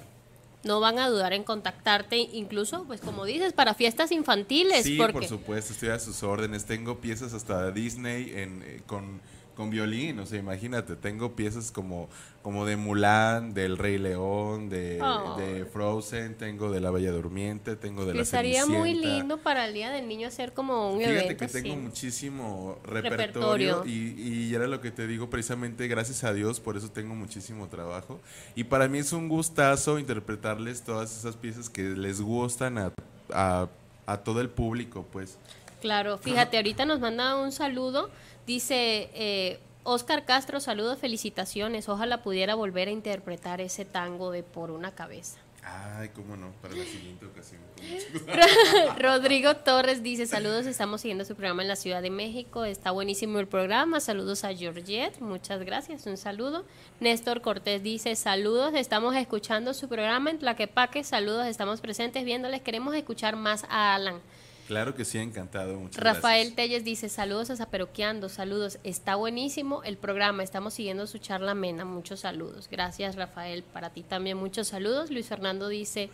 [0.62, 4.84] no van a dudar en contactarte, incluso, pues como dices, para fiestas infantiles.
[4.84, 6.66] Sí, por supuesto, estoy a sus órdenes.
[6.66, 9.20] Tengo piezas hasta Disney en, eh, con
[9.56, 12.08] con violín, o sea, imagínate, tengo piezas como,
[12.46, 18.14] como de Mulan, del Rey León, de, Frozen, tengo de La Bella Durmiente, tengo de
[18.14, 21.22] la Estaría muy lindo para el Día del Niño hacer como un evento.
[21.22, 26.32] Fíjate que tengo muchísimo repertorio, Y, y era lo que te digo, precisamente gracias a
[26.32, 28.20] Dios, por eso tengo muchísimo trabajo.
[28.54, 32.92] Y para mí es un gustazo interpretarles todas esas piezas que les gustan a,
[33.32, 33.68] a,
[34.06, 35.36] a todo el público, pues.
[35.80, 38.08] Claro, fíjate, ahorita nos manda un saludo
[38.46, 41.88] Dice eh, Oscar Castro, saludos, felicitaciones.
[41.88, 45.38] Ojalá pudiera volver a interpretar ese tango de Por una cabeza.
[45.62, 47.60] Ay, cómo no, para la siguiente ocasión.
[48.98, 53.38] Rodrigo Torres dice, saludos, estamos siguiendo su programa en la Ciudad de México, está buenísimo
[53.38, 56.64] el programa, saludos a Georgette, muchas gracias, un saludo.
[56.98, 62.94] Néstor Cortés dice, saludos, estamos escuchando su programa en Tlaquepaque, saludos, estamos presentes viéndoles, queremos
[62.94, 64.20] escuchar más a Alan.
[64.66, 65.76] Claro que sí, encantado.
[65.76, 68.78] Muchas Rafael Telles dice, saludos a Zaperoqueando, saludos.
[68.82, 72.68] Está buenísimo el programa, estamos siguiendo su charla amena, muchos saludos.
[72.70, 75.10] Gracias Rafael, para ti también muchos saludos.
[75.10, 76.10] Luis Fernando dice,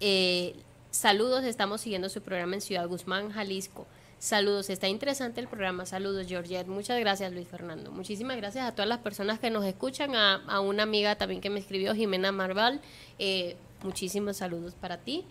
[0.00, 0.54] eh,
[0.92, 3.86] saludos, estamos siguiendo su programa en Ciudad Guzmán, Jalisco.
[4.20, 5.86] Saludos, está interesante el programa.
[5.86, 6.66] Saludos, Georgette.
[6.66, 7.92] Muchas gracias, Luis Fernando.
[7.92, 11.60] Muchísimas gracias a todas las personas que nos escuchan, a, una amiga también que me
[11.60, 12.80] escribió, Jimena Marval.
[13.20, 15.24] Eh, muchísimos saludos para ti.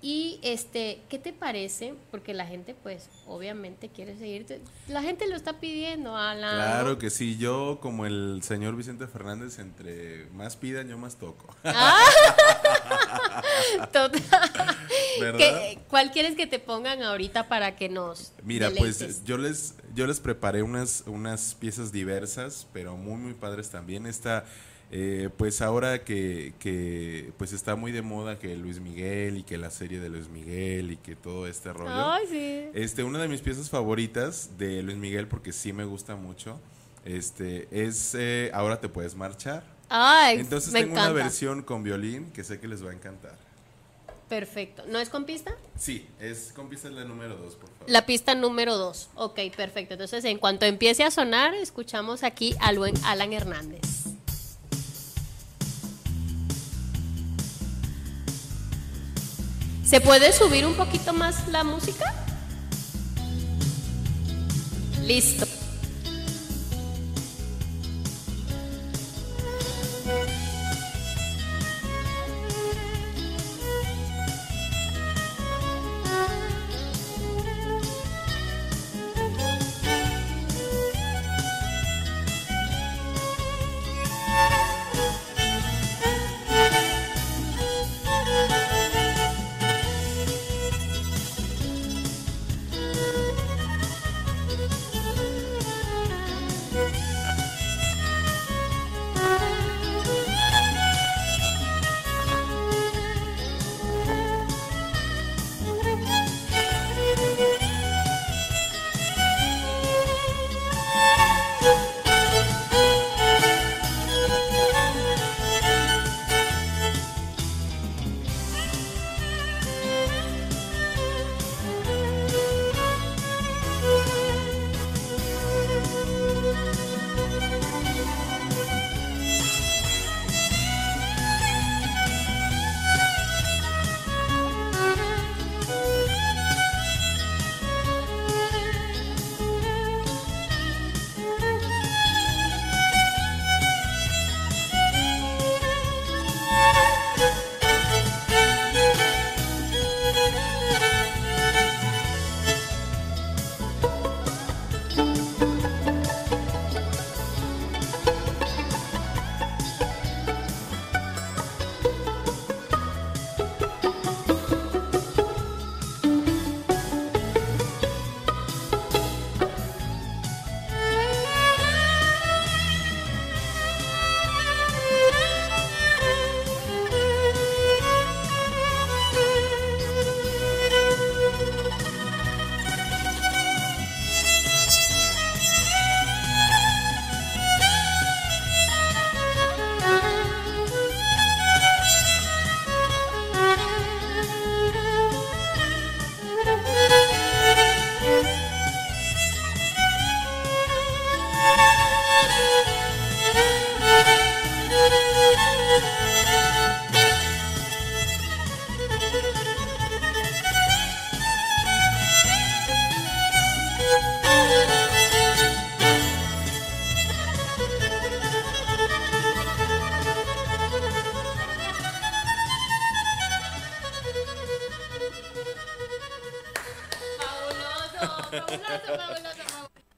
[0.00, 1.94] Y este, ¿qué te parece?
[2.12, 4.60] Porque la gente, pues, obviamente quiere seguirte.
[4.86, 6.54] La gente lo está pidiendo, Alan.
[6.54, 7.36] Claro que sí.
[7.36, 11.52] Yo, como el señor Vicente Fernández, entre más pidan, yo más toco.
[11.64, 12.04] Ah.
[15.88, 20.20] ¿Cuál quieres que te pongan ahorita para que nos Mira, pues yo les yo les
[20.20, 24.06] preparé unas unas piezas diversas, pero muy muy padres también.
[24.06, 24.44] Esta
[24.90, 29.58] eh, pues ahora que, que, pues está muy de moda que Luis Miguel y que
[29.58, 32.14] la serie de Luis Miguel y que todo este rollo.
[32.72, 36.58] Este, una de mis piezas favoritas de Luis Miguel, porque sí me gusta mucho,
[37.04, 39.62] este, es eh, Ahora te puedes marchar.
[40.40, 43.47] Entonces tengo una versión con violín que sé que les va a encantar.
[44.28, 44.84] Perfecto.
[44.86, 45.56] ¿No es con pista?
[45.78, 47.90] Sí, es con pista la número dos, por favor.
[47.90, 49.08] La pista número dos.
[49.14, 49.94] Ok, perfecto.
[49.94, 53.80] Entonces, en cuanto empiece a sonar, escuchamos aquí a Alan Hernández.
[59.88, 62.14] ¿Se puede subir un poquito más la música?
[65.06, 65.47] Listo.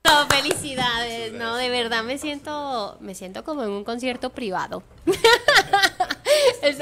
[0.05, 1.33] No, felicidades.
[1.33, 4.83] No, de verdad me siento, me siento como en un concierto privado.
[6.63, 6.79] Es-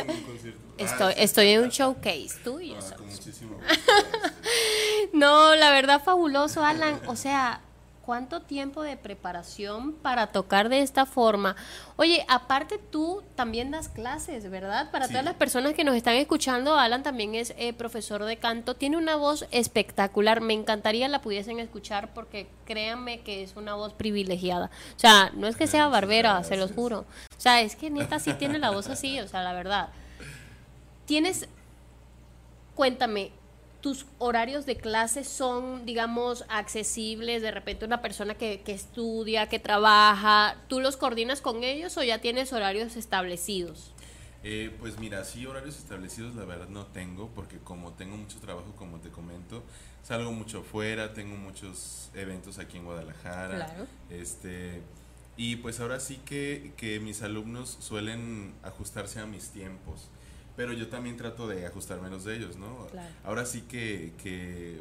[0.79, 2.77] estoy, estoy en un showcase, tú y yo.
[2.79, 2.97] Ah,
[5.13, 7.01] No, la verdad fabuloso, Alan.
[7.07, 7.61] O sea,
[8.09, 11.57] ¿cuánto tiempo de preparación para tocar de esta forma?
[11.97, 14.91] Oye, aparte tú también das clases, ¿verdad?
[14.91, 15.13] Para Sí.
[15.13, 18.75] todas las personas que nos están escuchando, Alan también es eh, profesor de canto.
[18.77, 20.41] Tiene una voz espectacular.
[20.41, 24.71] Me encantaría la pudiesen escuchar porque créanme que es una voz privilegiada.
[24.97, 27.01] O sea, no es que sea barbera, se los juro.
[27.37, 29.91] O sea, es que neta sí tiene la voz así, o sea, la verdad.
[31.05, 31.47] Tienes
[32.75, 33.33] cuéntame,
[33.81, 37.43] ¿tus horarios de clase son, digamos, accesibles?
[37.43, 42.03] De repente una persona que, que estudia, que trabaja, ¿tú los coordinas con ellos o
[42.03, 43.93] ya tienes horarios establecidos?
[44.45, 48.73] Eh, pues mira, sí, horarios establecidos la verdad no tengo, porque como tengo mucho trabajo,
[48.77, 49.65] como te comento,
[50.03, 53.57] salgo mucho fuera, tengo muchos eventos aquí en Guadalajara.
[53.57, 53.87] Claro.
[54.11, 54.81] Este,
[55.37, 60.09] y pues ahora sí que, que mis alumnos suelen ajustarse a mis tiempos,
[60.59, 62.89] pero yo también trato de ajustarme a los de ellos, ¿no?
[62.89, 63.09] Claro.
[63.23, 64.81] Ahora sí que, que,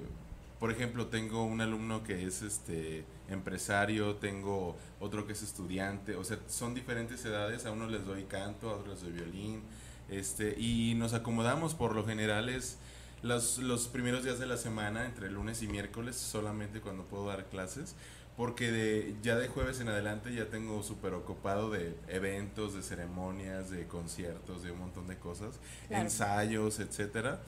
[0.60, 6.24] por ejemplo, tengo un alumno que es este empresario, tengo otro que es estudiante, o
[6.24, 9.62] sea, son diferentes edades, a uno les doy canto, a otros les doy violín,
[10.10, 12.80] este, y nos acomodamos por lo general es
[13.22, 17.46] los, los primeros días de la semana, entre lunes y miércoles, solamente cuando puedo dar
[17.46, 17.94] clases,
[18.38, 23.70] porque de, ya de jueves en adelante ya tengo súper ocupado de eventos, de ceremonias,
[23.72, 25.56] de conciertos, de un montón de cosas,
[25.88, 26.04] Claro.
[26.04, 27.42] ensayos, etcétera.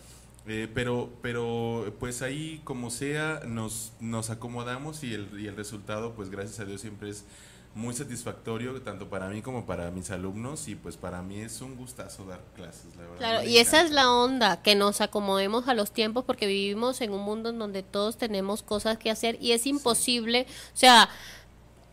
[0.48, 6.14] Eh, pero, pero pues ahí como sea nos, nos acomodamos y el, y el resultado
[6.16, 7.24] pues gracias a Dios siempre es
[7.76, 11.76] muy satisfactorio tanto para mí como para mis alumnos y pues para mí es un
[11.76, 13.18] gustazo dar clases, la verdad.
[13.18, 17.12] Claro, y esa es la onda, que nos acomodemos a los tiempos porque vivimos en
[17.12, 21.10] un mundo en donde todos tenemos cosas que hacer y es imposible, o sea,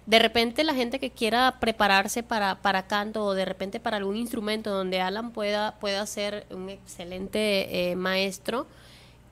[0.06, 4.16] de repente la gente que quiera prepararse para, para canto o de repente para algún
[4.16, 8.66] instrumento donde Alan pueda, pueda ser un excelente eh, maestro,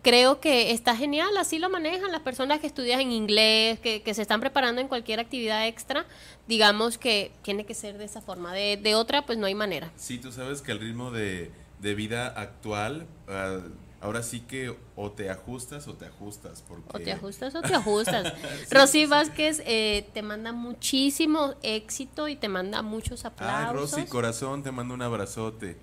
[0.05, 4.15] creo que está genial, así lo manejan las personas que estudian en inglés, que, que
[4.15, 6.07] se están preparando en cualquier actividad extra,
[6.47, 9.91] digamos que tiene que ser de esa forma, de, de otra pues no hay manera.
[9.97, 11.51] Sí, tú sabes que el ritmo de,
[11.81, 13.59] de vida actual, ah,
[14.01, 16.63] ahora sí que o te ajustas o te ajustas.
[16.69, 18.35] Porque, O te ajustas o te ajustas.
[18.71, 23.93] Rosy Vázquez eh, te manda muchísimo éxito y te manda muchos Ay, aplausos.
[23.93, 25.79] Rosy, corazón, te mando un abrazote.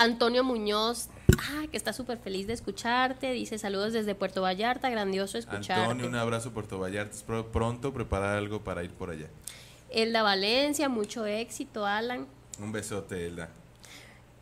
[0.00, 3.32] Antonio Muñoz, ah, que está súper feliz de escucharte.
[3.32, 5.72] Dice saludos desde Puerto Vallarta, grandioso escucharte.
[5.74, 7.14] Antonio, un abrazo Puerto Vallarta.
[7.14, 9.26] Espero pronto preparar algo para ir por allá.
[9.90, 12.26] Elda Valencia, mucho éxito, Alan.
[12.58, 13.50] Un besote, Elda.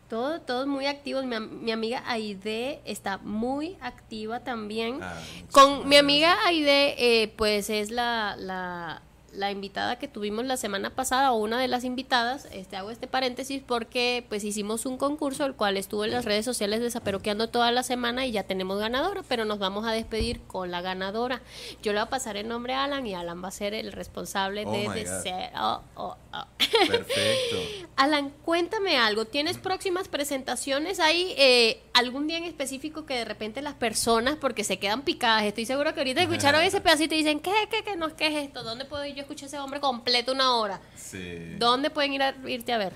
[0.09, 1.25] Todo, todos muy activos.
[1.25, 4.99] Mi, am- mi amiga Aide está muy activa también.
[5.03, 5.19] Ah,
[5.51, 6.37] Con mi amiga.
[6.45, 9.01] Aide, eh, pues es la, la,
[9.33, 13.07] la invitada que tuvimos la semana pasada, o una de las invitadas, este, hago este
[13.07, 17.71] paréntesis porque pues hicimos un concurso, el cual estuvo en las redes sociales desaperoqueando toda
[17.71, 21.41] la semana y ya tenemos ganadora, pero nos vamos a despedir con la ganadora.
[21.81, 23.91] Yo le voy a pasar el nombre a Alan y Alan va a ser el
[23.91, 25.33] responsable Oh de decir...
[25.55, 26.45] oh, oh, oh.
[26.87, 27.57] Perfecto.
[27.95, 29.25] Alan, cuéntame algo.
[29.25, 30.99] ¿Tienes próximas presentaciones?
[30.99, 35.43] ¿Hay eh, algún día en específico que de repente las personas, porque se quedan picadas,
[35.43, 38.47] estoy seguro que ahorita escucharon ese pedacito y dicen, ¿qué, qué, qué, no, qué es
[38.47, 38.63] esto?
[38.63, 40.81] ¿Dónde puedo ir yo a escuchar a ese hombre completo una hora?
[40.95, 41.55] Sí.
[41.57, 42.93] ¿Dónde pueden ir a, irte a ver?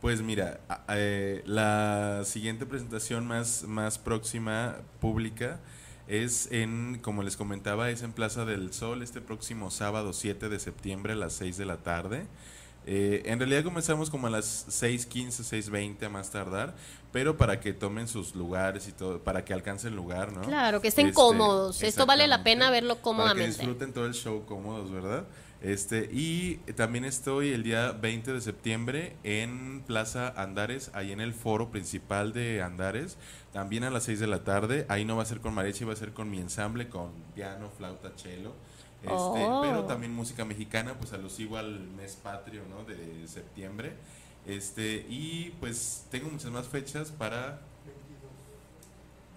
[0.00, 5.60] Pues mira, eh, la siguiente presentación más, más próxima pública
[6.08, 10.58] es en, como les comentaba, es en Plaza del Sol este próximo sábado 7 de
[10.58, 12.26] septiembre a las 6 de la tarde.
[12.86, 16.74] Eh, en realidad comenzamos como a las 6.15, 6.20 a más tardar,
[17.12, 20.42] pero para que tomen sus lugares y todo, para que alcancen lugar, ¿no?
[20.42, 21.82] Claro, que estén Este, cómodos.
[21.82, 23.46] Esto vale la pena verlo Para que cómodamente.
[23.58, 25.24] disfruten todo el show cómodos, ¿verdad?
[25.62, 31.32] Este, y también estoy el día 20 de septiembre en Plaza Andares, ahí en el
[31.32, 33.16] foro principal de Andares,
[33.54, 34.84] también a las 6 de la tarde.
[34.90, 37.70] Ahí no va a ser con mariachi, va a ser con mi ensamble, con piano,
[37.78, 38.52] flauta, cello.
[39.04, 39.60] Este, Oh.
[39.62, 42.84] Pero también música mexicana, pues alusivo al mes patrio, ¿no?
[42.84, 43.94] De septiembre.
[44.46, 47.60] Este, y pues tengo muchas más fechas para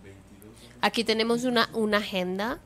[0.03, 0.53] 22.
[0.81, 2.59] Aquí tenemos una, una agenda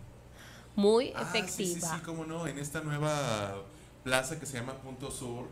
[0.75, 1.79] muy Ah, sí, efectiva.
[1.89, 3.63] Sí, sí, cómo no, en esta nueva
[4.03, 5.47] plaza que se llama Punto Sur.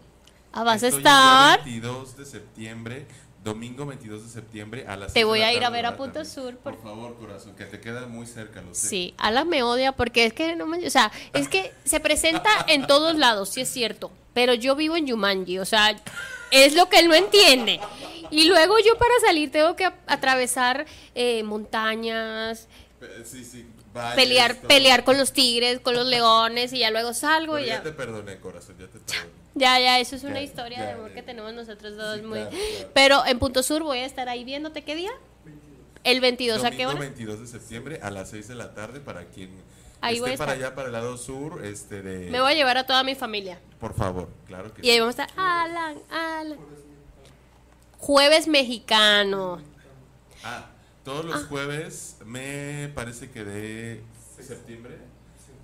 [0.52, 1.64] Ah, vas a Estoy el día estar.
[1.66, 3.06] 22 de septiembre,
[3.44, 6.26] domingo 22 de septiembre a las Te voy a ir a ver a También.
[6.26, 8.88] Sur, Por por- favor, corazón, que te queda muy cerca, lo sé.
[8.88, 12.50] Sí, Alan me odia porque es que no me, o sea, es que se presenta
[12.68, 15.96] en todos lados, sí es cierto, pero yo vivo en Yumanji, o sea,
[16.52, 17.80] es lo que él no entiende.
[18.32, 20.86] Y luego yo para salir tengo que atravesar
[21.16, 22.68] eh, montañas.
[23.02, 23.66] Eh, Sí, sí.
[23.92, 27.70] Vaya pelear, pelear con los tigres, con los leones y ya luego salgo Pero y
[27.70, 27.84] ya ya.
[27.84, 29.39] te perdoné, corazón, ya te perdoné.
[29.56, 31.16] Ya, ya, eso es una Ya, historia ya, de amor ya.
[31.16, 32.40] que tenemos nosotros dos Sí, muy.
[32.40, 32.92] claro, claro.
[32.94, 35.12] Pero en Punto Sur voy a estar ahí viéndote qué día?
[36.04, 37.00] El 22, ¿a qué Domingo hora?
[37.02, 39.50] 22 de septiembre a las 6 de la tarde para quien
[40.02, 42.30] Ahí voy esté a para allá, para el lado sur, este de...
[42.32, 43.60] Me voy a llevar a toda mi familia.
[43.82, 45.00] Por favor, claro que Y ahí sí.
[45.02, 46.58] vamos a estar, Alan, Alan.
[47.98, 49.60] Jueves mexicano.
[50.44, 50.68] Ah,
[51.04, 54.02] todos los jueves, me parece que de
[54.42, 54.98] septiembre,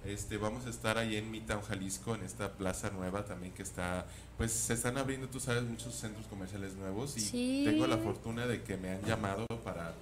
[0.05, 4.05] este, vamos a estar ahí en Midtown, Jalisco, en esta plaza nueva también que está,
[4.37, 7.63] pues se están abriendo, tú sabes, muchos centros comerciales nuevos y Sí.
[7.65, 9.93] tengo la fortuna de que me han llamado para,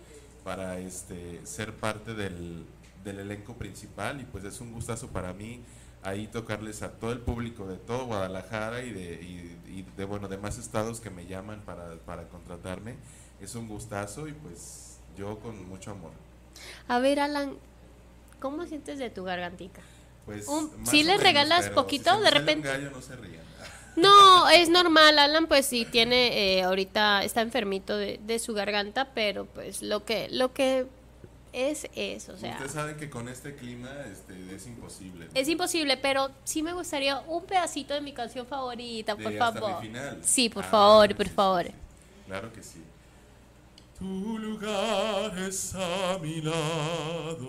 [0.44, 2.66] para este, ser parte del,
[3.04, 5.62] del elenco principal y pues es un gustazo para mí
[6.04, 10.28] ahí tocarles a todo el público de todo Guadalajara y de, y, y de bueno,
[10.28, 12.96] demás estados que me llaman para, para contratarme.
[13.40, 16.12] Es un gustazo y pues yo con mucho amor.
[16.90, 17.54] A ver, Alan,
[18.42, 19.82] ¿cómo sientes de tu gargantica?
[20.26, 22.16] Pues, Un- más ¿sí o les menos, regalas poquito?
[22.18, 23.44] si De repente- gallo, no se rían.
[23.96, 29.10] No, es normal, Alan pues sí tiene, eh, ahorita está enfermito de, de su garganta,
[29.14, 30.88] pero pues lo que, lo que
[31.52, 35.26] es, es, o sea, Ustedes saben que con este clima este, es imposible.
[35.28, 35.32] ¿no?
[35.36, 39.52] es imposible, pero sí me gustaría un pedacito de mi canción favorita, De por hasta
[39.52, 39.82] mi favor.
[39.84, 40.20] final.
[40.24, 41.66] Sí, por Ah, favor, por sí, favor.
[41.66, 41.72] sí.
[42.26, 42.82] Claro que sí.
[44.00, 47.44] Tu lugar es a mi lado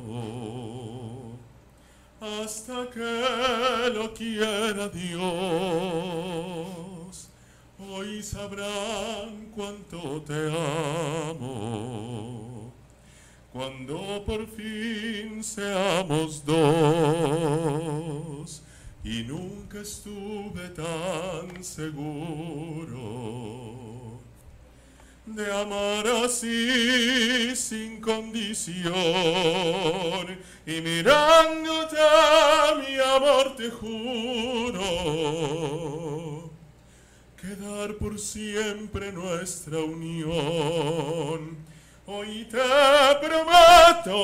[2.25, 5.25] hasta que lo quiera Dios.
[7.79, 10.51] Hoy sabrán cuánto te
[11.31, 12.73] amo
[13.53, 16.63] cuando por fin seamos dos.
[19.05, 23.45] Y nunca estuve tan seguro
[25.27, 28.95] de amar así sin condición.
[30.67, 31.97] Y mirándote,
[32.79, 34.81] mi amor, te juro
[37.41, 41.65] quedar por siempre nuestra unión.
[42.07, 42.59] Hoy te
[43.23, 44.15] prometo,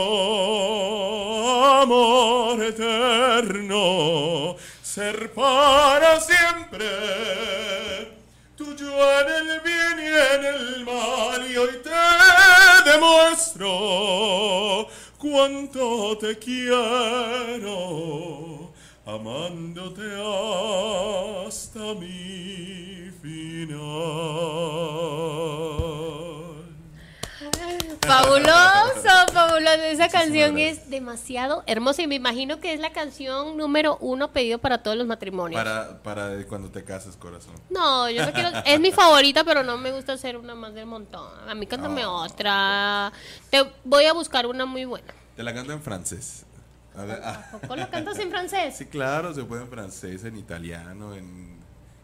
[1.81, 8.10] amor eterno, ser para siempre
[9.01, 11.51] tuyo en el bien y en el mal.
[11.51, 11.91] Y hoy te
[12.91, 13.69] demuestro
[15.19, 17.79] cuánto te quiero,
[19.07, 20.03] amándote
[21.47, 23.81] hasta mi final.
[28.11, 29.83] Fabuloso, fabuloso.
[29.85, 34.59] Esa canción es demasiado hermosa y me imagino que es la canción número uno pedido
[34.59, 35.63] para todos los matrimonios.
[35.63, 37.55] Para, para cuando te cases, corazón.
[37.71, 38.51] No, yo no quiero.
[38.67, 41.29] Es mi favorita, pero no me gusta hacer una más del montón.
[41.49, 42.25] A mí cántame No.
[42.25, 43.13] otra.
[43.49, 45.15] Te voy a buscar una muy buena.
[45.37, 46.45] Te la canto en francés.
[46.97, 47.49] A ver, ah.
[47.53, 48.77] ¿A poco la cantas en francés?
[48.77, 51.60] Sí, claro, se puede en francés, en italiano, en,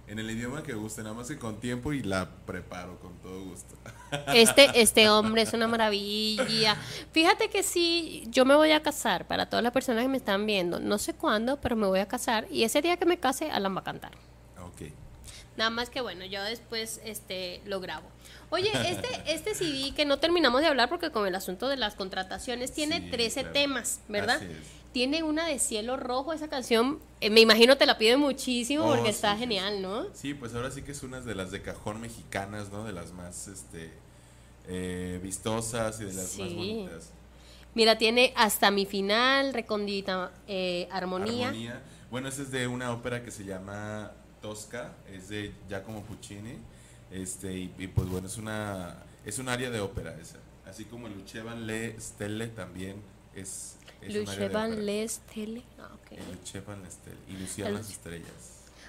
[0.09, 3.43] en el idioma que guste, nada más que con tiempo y la preparo con todo
[3.45, 3.75] gusto.
[4.33, 6.77] Este, este hombre es una maravilla.
[7.13, 10.47] Fíjate que sí, yo me voy a casar, para todas las personas que me están
[10.47, 13.51] viendo, no sé cuándo, pero me voy a casar y ese día que me case,
[13.51, 14.13] Alan va a cantar.
[14.63, 14.93] Ok.
[15.57, 18.07] Nada más que bueno, yo después este lo grabo.
[18.51, 21.95] Oye, este, este CD que no terminamos de hablar porque con el asunto de las
[21.95, 23.53] contrataciones tiene Sí, 13 claro.
[23.53, 24.37] temas, ¿verdad?
[24.37, 24.77] Así es.
[24.97, 28.95] Tiene una de cielo rojo, esa canción, eh, me imagino te la piden muchísimo Oh,
[28.95, 29.83] porque sí, está sí, genial.
[29.83, 30.07] ¿no?
[30.15, 32.83] Sí, pues ahora sí que es una de las de cajón mexicanas, ¿no?
[32.83, 33.91] De las más este,
[34.67, 37.11] eh, vistosas y de las más bonitas.
[37.75, 41.49] Mira, tiene hasta mi final, recondita eh, armonía.
[41.49, 41.83] Armonía.
[42.11, 46.57] Bueno, esa es de una ópera que se llama Tosca, es de Giacomo Puccini.
[47.11, 50.39] Este, y, y, pues bueno, es una es un área de ópera esa.
[50.67, 53.03] Así como Luchevan Le Stelle también
[53.37, 54.83] es, es Luchevan ópera.
[54.83, 55.63] Les Tele.
[55.79, 55.91] Ah,
[56.33, 58.31] Luchevan Stelle y Lucía El- las estrellas.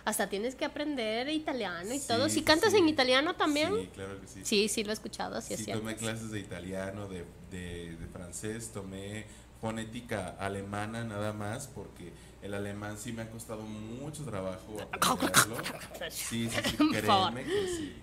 [0.06, 2.30] Hasta tienes que aprender italiano y Sí, todo.
[2.30, 2.78] ¿Si cantas sí.
[2.78, 3.74] en italiano también?
[3.76, 4.40] Sí, claro que sí.
[4.44, 8.72] Sí, sí, lo he escuchado, sí, Sí, tomé clases de italiano, de, de, de francés,
[8.74, 9.26] tomé
[9.60, 15.58] fonética alemana nada más, porque el alemán sí me ha costado mucho trabajo aprenderlo.
[16.10, 17.94] Sí, sí, sí, créeme que sí.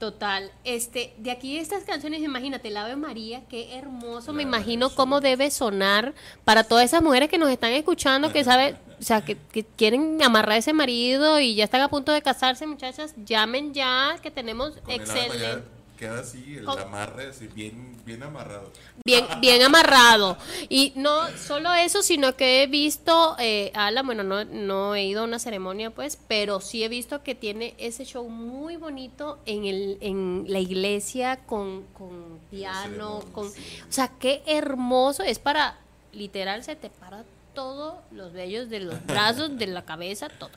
[0.00, 4.88] Total, este, de aquí estas canciones, imagínate, el Ave María, qué hermoso, me La imagino
[4.88, 9.22] cómo debe sonar para todas esas mujeres que nos están escuchando, que sabe, o sea,
[9.22, 13.14] que, que quieren amarrar a ese marido y ya están a punto de casarse, muchachas,
[13.26, 15.64] llamen ya, que tenemos excelente,
[16.00, 18.72] queda así, el Con- amarre, así, bien, bien amarrado.
[19.04, 20.36] bien, bien amarrado.
[20.68, 25.20] Y no solo eso, sino que he visto, eh, Alan, bueno, no, no he ido
[25.20, 29.66] a una ceremonia, pues, pero sí he visto que tiene ese show muy bonito en,
[29.66, 33.60] el, en la iglesia con, con piano, con, sí.
[33.88, 35.78] o sea, qué hermoso es para
[36.12, 37.24] literal se te para
[37.54, 40.50] todos los vellos de los brazos, de la cabeza, todo.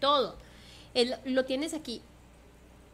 [0.00, 0.34] Todo.
[0.94, 2.02] El- lo tienes aquí.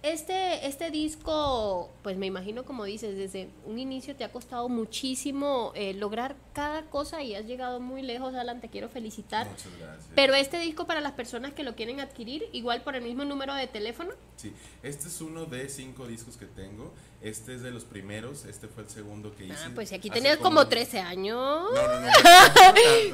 [0.07, 5.72] Este, este disco, pues me imagino como dices, desde un inicio te ha costado muchísimo
[5.74, 9.48] eh, lograr cada cosa y has llegado muy lejos, Alan, te quiero felicitar.
[9.48, 10.07] Muchas gracias.
[10.14, 13.52] Pero este disco para las personas que lo quieren adquirir, igual por el mismo número
[13.54, 14.52] de teléfono, Sí,
[14.82, 16.92] este es uno de cinco discos que tengo.
[17.22, 18.44] Este es de los primeros.
[18.44, 19.54] Este fue el segundo que hice.
[19.64, 21.36] ah, pues aquí tenías como 13 años,
[21.74, 22.07] No, no, no.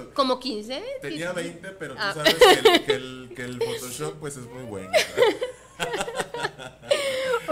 [0.04, 0.82] no, como 15.
[1.00, 1.42] Tenía 15.
[1.50, 2.12] 20, pero tú Ah.
[2.12, 4.90] sabes que el, que, el, que el Photoshop pues es muy bueno.
[5.16, 5.36] ¿verdad?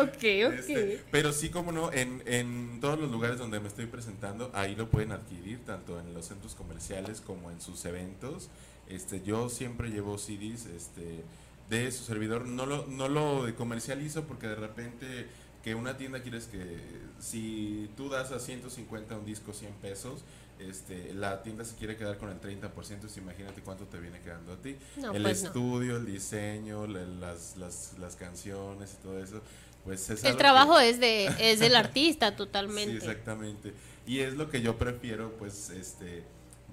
[0.03, 0.15] Ok,
[0.47, 0.53] ok.
[0.59, 4.75] Este, pero sí, como no, en, en todos los lugares donde me estoy presentando, ahí
[4.77, 8.49] lo pueden adquirir, tanto en los centros comerciales como en sus eventos.
[8.89, 11.23] Este, yo siempre llevo CDs este,
[11.69, 15.27] de su servidor, no lo, no lo comercializo porque de repente
[15.63, 16.79] que una tienda quieres que
[17.21, 20.25] si tú das a 150 un disco 100 pesos,
[20.59, 24.55] este, la tienda se quiere quedar con el 30%, pues imagínate cuánto te viene quedando
[24.55, 24.77] a ti.
[24.97, 25.49] No, el pues no.
[25.49, 29.41] estudio, el diseño, la- las, las, las canciones y todo eso,
[29.85, 32.97] pues es El trabajo que- es de es del artista Sí, totalmente.
[32.97, 33.72] exactamente.
[34.07, 36.22] Y es lo que yo prefiero, pues, este,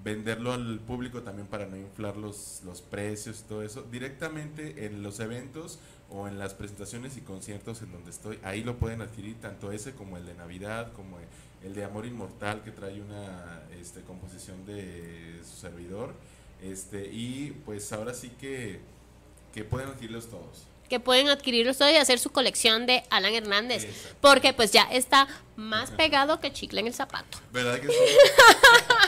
[0.02, 3.82] venderlo al público también para no inflar los, los precios y todo eso.
[3.90, 5.78] Directamente en los eventos
[6.10, 9.92] o en las presentaciones y conciertos en donde estoy, ahí lo pueden adquirir, tanto ese
[9.92, 11.18] como el de Navidad, como
[11.62, 16.14] el de Amor Inmortal, que trae una este, composición de su servidor.
[16.62, 18.80] Este, y pues ahora sí que,
[19.52, 20.64] que pueden adquirirlos todos.
[20.88, 23.86] Que pueden adquirirlos todos y hacer su colección de Alan Hernández.
[24.20, 27.38] Porque pues ya está más pegado que chicle en el zapato.
[27.52, 27.94] ¿Verdad que sí?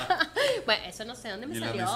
[0.67, 1.87] Bueno, eso no sé dónde me Y salió.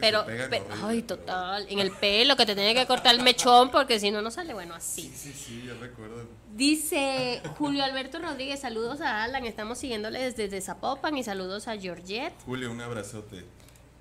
[0.00, 1.66] Pero, se pegan pe- horrible, ay, pero- total.
[1.68, 4.54] En el pelo que te tiene que cortar el mechón porque si no, no sale
[4.54, 5.02] bueno así.
[5.02, 6.26] Sí, sí, sí, yo recuerdo.
[6.52, 12.34] Dice Julio Alberto Rodríguez, saludos a Alan, estamos siguiéndoles desde Zapopan y saludos a Georgette.
[12.44, 13.44] Julio, un abrazote.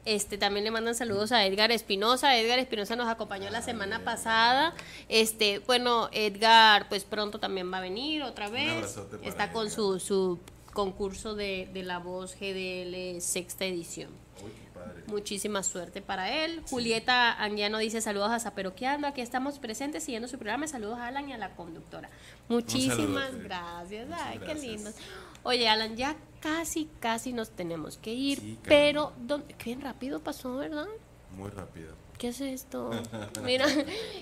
[0.05, 2.37] Este, también le mandan saludos a Edgar Espinosa.
[2.37, 4.73] Edgar Espinosa nos acompañó la semana pasada.
[5.09, 8.97] Este, bueno, Edgar, pues pronto también va a venir otra vez.
[9.23, 9.75] Está con Edgar.
[9.75, 10.39] su, su
[10.73, 14.11] concurso de, de la voz GDL sexta edición.
[14.43, 15.03] Uy, qué padre.
[15.07, 16.61] Muchísima suerte para él.
[16.69, 19.07] Julieta Angiano dice saludos a Zaperoqueando.
[19.07, 20.67] Aquí estamos presentes siguiendo su programa.
[20.67, 22.09] Saludos a Alan y a la conductora.
[22.47, 24.07] Muchísimas gracias.
[24.07, 24.63] Muchas Ay, qué gracias.
[24.65, 24.91] lindo.
[25.43, 26.15] Oye, Alan, ya
[26.45, 28.39] casi, casi nos tenemos que ir.
[28.39, 29.55] Sí, pero, ¿dónde?
[29.55, 30.85] qué rápido pasó, ¿verdad?
[31.35, 31.93] Muy rápido.
[32.19, 32.91] ¿Qué es esto?
[33.43, 33.65] Mira,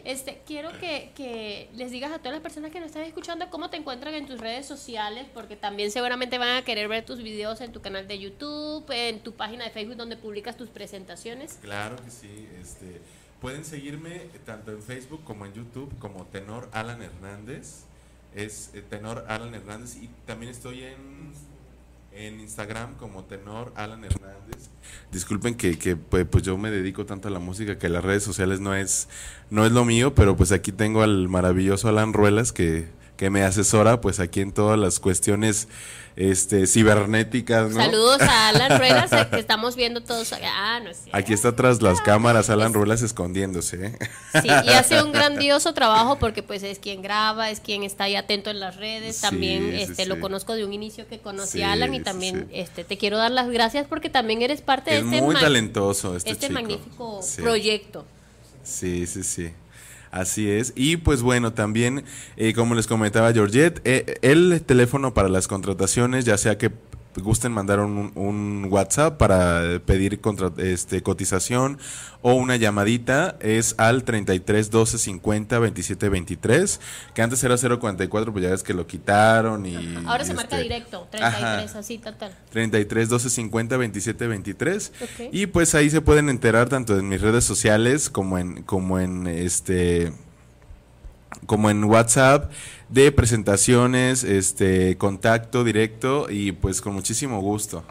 [0.06, 3.70] este, quiero que, que les digas a todas las personas que nos están escuchando cómo
[3.70, 7.60] te encuentran en tus redes sociales, porque también seguramente van a querer ver tus videos
[7.60, 11.60] en tu canal de YouTube, en tu página de Facebook donde publicas tus presentaciones.
[11.62, 12.48] Claro que sí.
[12.60, 13.02] Este,
[13.42, 17.84] pueden seguirme tanto en Facebook como en YouTube como Tenor Alan Hernández.
[18.34, 21.34] Es eh, Tenor Alan Hernández y también estoy en,
[22.16, 24.70] en Instagram como Tenor Alan Hernández.
[25.12, 28.24] Disculpen que, que, pues, pues yo me dedico tanto a la música que las redes
[28.24, 29.10] sociales no es,
[29.50, 32.88] no es lo mío, pero pues aquí tengo al maravilloso Alan Ruelas que,
[33.24, 35.70] que me asesora pues aquí en todas las cuestiones
[36.18, 37.70] este, cibernéticas.
[37.70, 37.82] ¿no?
[37.82, 40.34] Saludos a Alan Ruelas, eh, que estamos viendo todos.
[40.44, 40.90] Ah, no.
[41.14, 43.86] Aquí está tras las cámaras Alan Ruelas escondiéndose.
[43.86, 43.98] ¿eh?
[44.42, 48.18] Sí, y hace un grandioso trabajo porque pues es quien graba, es quien está ahí
[48.18, 49.22] atento en las redes.
[49.22, 50.20] También sí, este lo sí.
[50.20, 53.48] conozco de un inicio que conocí a Alan y también este te quiero dar las
[53.50, 58.04] gracias porque también eres parte de Es este muy ma- talentoso este, este magnífico proyecto.
[58.64, 59.54] Sí, sí, sí.
[60.14, 60.74] Así es.
[60.76, 62.04] Y pues bueno, también,
[62.38, 66.72] eh, como les comentaba Georgette, eh, el teléfono para las contrataciones, ya sea que
[67.22, 71.78] gusten mandar un, un WhatsApp para pedir contra, este, cotización
[72.22, 76.80] o una llamadita, es al 33 12 50 27 23,
[77.14, 79.76] que antes era 044, pues ya ves que lo quitaron y...
[80.06, 81.80] Ahora se y, marca este, directo, 33 ajá.
[81.80, 82.34] así tal tal.
[82.52, 85.30] 33 12 50 27 23 Ok.
[85.34, 89.28] y pues ahí se pueden enterar tanto en mis redes sociales como en como en
[89.28, 90.14] este
[91.46, 92.52] como en WhatsApp
[92.90, 97.84] de presentaciones, este contacto directo y pues con muchísimo gusto.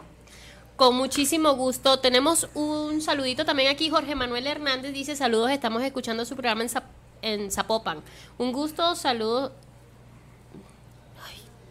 [0.75, 1.99] Con muchísimo gusto.
[1.99, 3.89] Tenemos un saludito también aquí.
[3.89, 6.83] Jorge Manuel Hernández dice saludos, estamos escuchando su programa en, Zap-
[7.21, 8.01] en Zapopan.
[8.37, 9.51] Un gusto, saludos.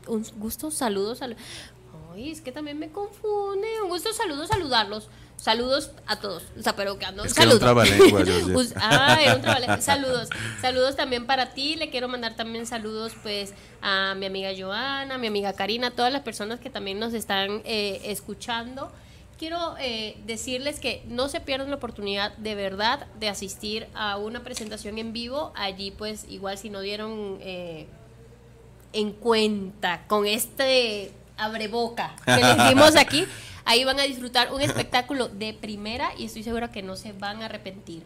[0.07, 1.43] Un gusto, saludos, saludos.
[2.13, 3.69] Ay, es que también me confunde.
[3.83, 5.09] Un gusto, saludos, saludarlos.
[5.43, 6.45] Saludos a todos.
[6.57, 7.25] O sea, pero que ando.
[7.25, 7.85] Es que era un saludos.
[7.89, 8.55] trabalengua, Georgette.
[8.55, 9.83] Us- ah, era un.
[9.83, 10.29] Saludos.
[10.61, 11.75] Saludos también para ti.
[11.75, 15.91] Le quiero mandar también saludos, pues, a mi amiga Joana, a mi amiga Karina, a
[15.91, 18.93] todas las personas que también nos están eh, escuchando.
[19.37, 24.45] Quiero eh, decirles que no se pierdan la oportunidad de verdad de asistir a una
[24.45, 25.53] presentación en vivo.
[25.57, 27.89] Allí, pues, igual si no dieron eh,
[28.93, 33.27] en cuenta con este abreboca que les dimos aquí.
[33.65, 37.43] Ahí van a disfrutar un espectáculo de primera y estoy segura que no se van
[37.43, 38.03] a arrepentir.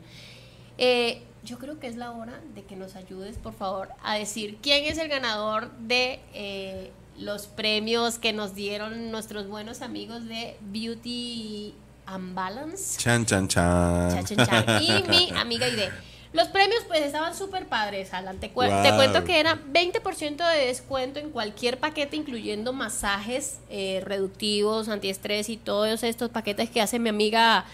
[0.79, 4.59] Eh, yo creo que es la hora de que nos ayudes, por favor, a decir
[4.61, 10.57] quién es el ganador de eh, los premios que nos dieron nuestros buenos amigos de
[10.61, 11.75] Beauty
[12.07, 12.99] and Balance.
[12.99, 14.11] Chan, chan, chan.
[14.13, 14.83] Chan, chan, chan.
[14.83, 15.91] Y mi amiga Ide.
[16.33, 18.39] Los premios pues estaban súper padres, Alan.
[18.39, 18.83] Te, cue- Wow.
[18.83, 25.49] te cuento que era 20% de descuento en cualquier paquete, incluyendo masajes eh, reductivos, antiestrés
[25.49, 27.65] y todos estos paquetes que hace mi amiga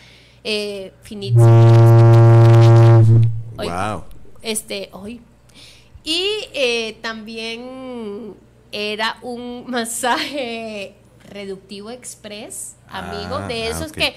[0.44, 0.92] eh.
[3.56, 4.04] Hoy- Wow.
[4.42, 5.20] este, hoy.
[6.04, 8.34] Y eh, también
[8.72, 10.94] era un masaje
[11.28, 14.14] reductivo express, amigo, Ah, de ah, esos que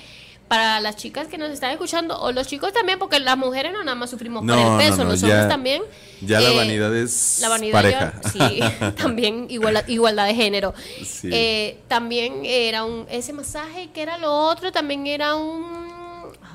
[0.47, 3.83] para las chicas que nos están escuchando, o los chicos también, porque las mujeres no
[3.83, 5.81] nada más sufrimos No, por el peso, no, los ya- hombres también.
[6.21, 8.13] Ya la Eh, vanidad es la vanidad pareja.
[8.31, 8.59] sí,
[8.97, 10.73] también igualdad, igualdad de género.
[11.03, 11.29] Sí.
[11.31, 15.65] Eh, también era un ese masaje que era lo otro, también era un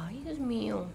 [0.06, 0.86] ay, Dios mío.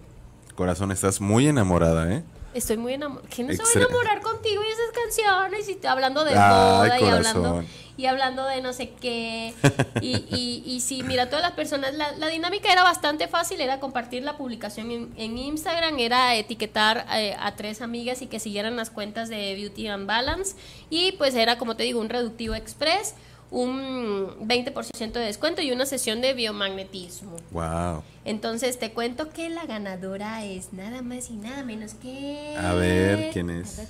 [0.54, 2.22] Corazón, estás muy enamorada, ¿eh?
[2.56, 3.28] Estoy muy enamorada.
[3.28, 5.68] ¿Quién no se va a enamorar contigo y esas canciones?
[5.68, 7.64] Y hablando de Ay, boda y hablando,
[7.98, 9.52] y hablando de no sé qué.
[10.00, 13.78] Y, y, y sí, mira, todas las personas, la, la dinámica era bastante fácil, era
[13.78, 18.74] compartir la publicación en, en Instagram, era etiquetar eh, a tres amigas y que siguieran
[18.76, 20.56] las cuentas de Beauty and Balance.
[20.88, 23.14] Y pues era, como te digo, un reductivo express,
[23.50, 27.36] un 20% de descuento y una sesión de biomagnetismo.
[27.50, 28.02] Wow.
[28.24, 32.56] Entonces te cuento que la ganadora es nada más y nada menos que.
[32.58, 33.80] A ver, ¿quién es?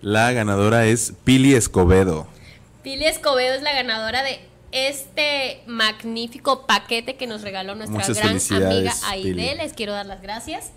[0.00, 2.26] La ganadora es Pili Escobedo.
[2.82, 8.38] Pili Escobedo es la ganadora de este magnífico paquete que nos regaló nuestra Muchas gran
[8.62, 9.30] amiga Aide.
[9.30, 9.54] Pili.
[9.56, 10.72] Les quiero dar las gracias.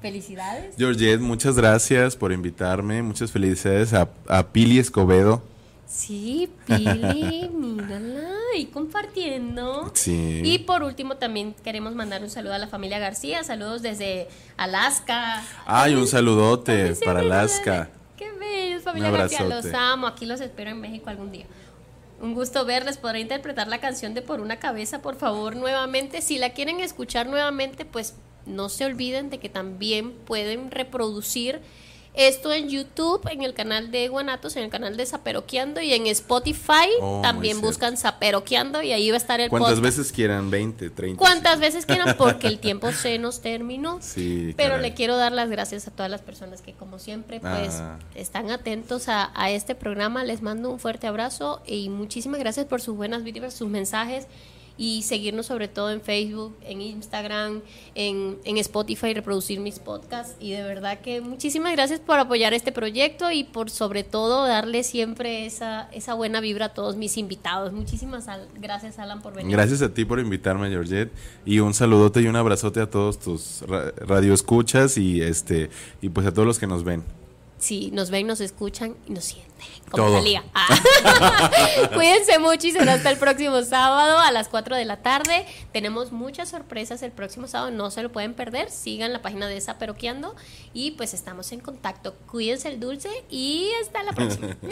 [0.00, 0.76] Felicidades.
[0.76, 3.02] Georgette, muchas gracias por invitarme.
[3.02, 5.42] Muchas felicidades a, a Pili Escobedo.
[5.86, 9.90] Sí, Pili, mírala ahí compartiendo.
[9.94, 10.42] Sí.
[10.44, 15.42] Y por último también queremos mandar un saludo a la familia García, saludos desde Alaska.
[15.64, 17.20] Ay, un saludote para.
[17.20, 17.88] Alaska.
[18.16, 21.46] Qué bellos, familia García, los amo, aquí los espero en México algún día.
[22.20, 26.22] Un gusto verles, podré interpretar la canción de Por una cabeza, por favor, nuevamente.
[26.22, 28.14] Si la quieren escuchar nuevamente, pues
[28.46, 31.60] no se olviden de que también pueden reproducir
[32.18, 36.06] esto en YouTube, en el canal de Guanatos, en el canal de Zaperoqueando y en
[36.06, 39.82] Spotify Oh, también buscan Zaperoqueando y ahí va a estar el ¿Cuántas podcast.
[39.98, 40.50] veces quieran?
[40.50, 41.18] 20, 30.
[41.18, 43.98] Cuantas veces quieran, porque el tiempo se nos terminó.
[44.00, 44.88] Sí, Pero caray.
[44.88, 47.98] le quiero dar las gracias a todas las personas que, como siempre, pues Ah.
[48.14, 50.24] están atentos a, a este programa.
[50.24, 54.26] Les mando un fuerte abrazo y muchísimas gracias por sus buenas vibras, sus mensajes
[54.78, 57.62] y seguirnos sobre todo en Facebook, en Instagram,
[57.94, 60.36] en, en Spotify, reproducir mis podcasts.
[60.38, 64.82] Y de verdad que muchísimas gracias por apoyar este proyecto y por sobre todo darle
[64.84, 67.72] siempre esa, esa buena vibra a todos mis invitados.
[67.72, 68.26] Muchísimas
[68.60, 69.52] gracias, Alan, por venir.
[69.52, 71.10] Gracias a ti por invitarme, Georgette.
[71.44, 75.70] Y un saludote y un abrazote a todos tus ra- radioescuchas y este
[76.02, 77.02] y pues a todos los que nos ven.
[77.58, 79.46] Sí, nos ven, nos escuchan y nos sienten.
[79.90, 80.16] Como Todo.
[80.18, 80.44] Talía.
[80.52, 80.68] Ah.
[81.94, 85.46] Cuídense mucho y será hasta el próximo sábado a las 4 de la tarde.
[85.72, 88.70] Tenemos muchas sorpresas el próximo sábado, no se lo pueden perder.
[88.70, 90.36] Sigan la página de Zaperoqueando
[90.74, 92.14] y pues estamos en contacto.
[92.30, 94.56] Cuídense el dulce y hasta la próxima.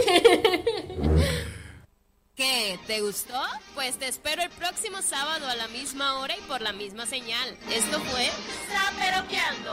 [2.34, 2.80] ¿Qué?
[2.88, 3.40] ¿Te gustó?
[3.74, 7.56] Pues te espero el próximo sábado a la misma hora y por la misma señal.
[7.70, 8.28] Esto fue
[8.68, 9.72] Zaperoqueando.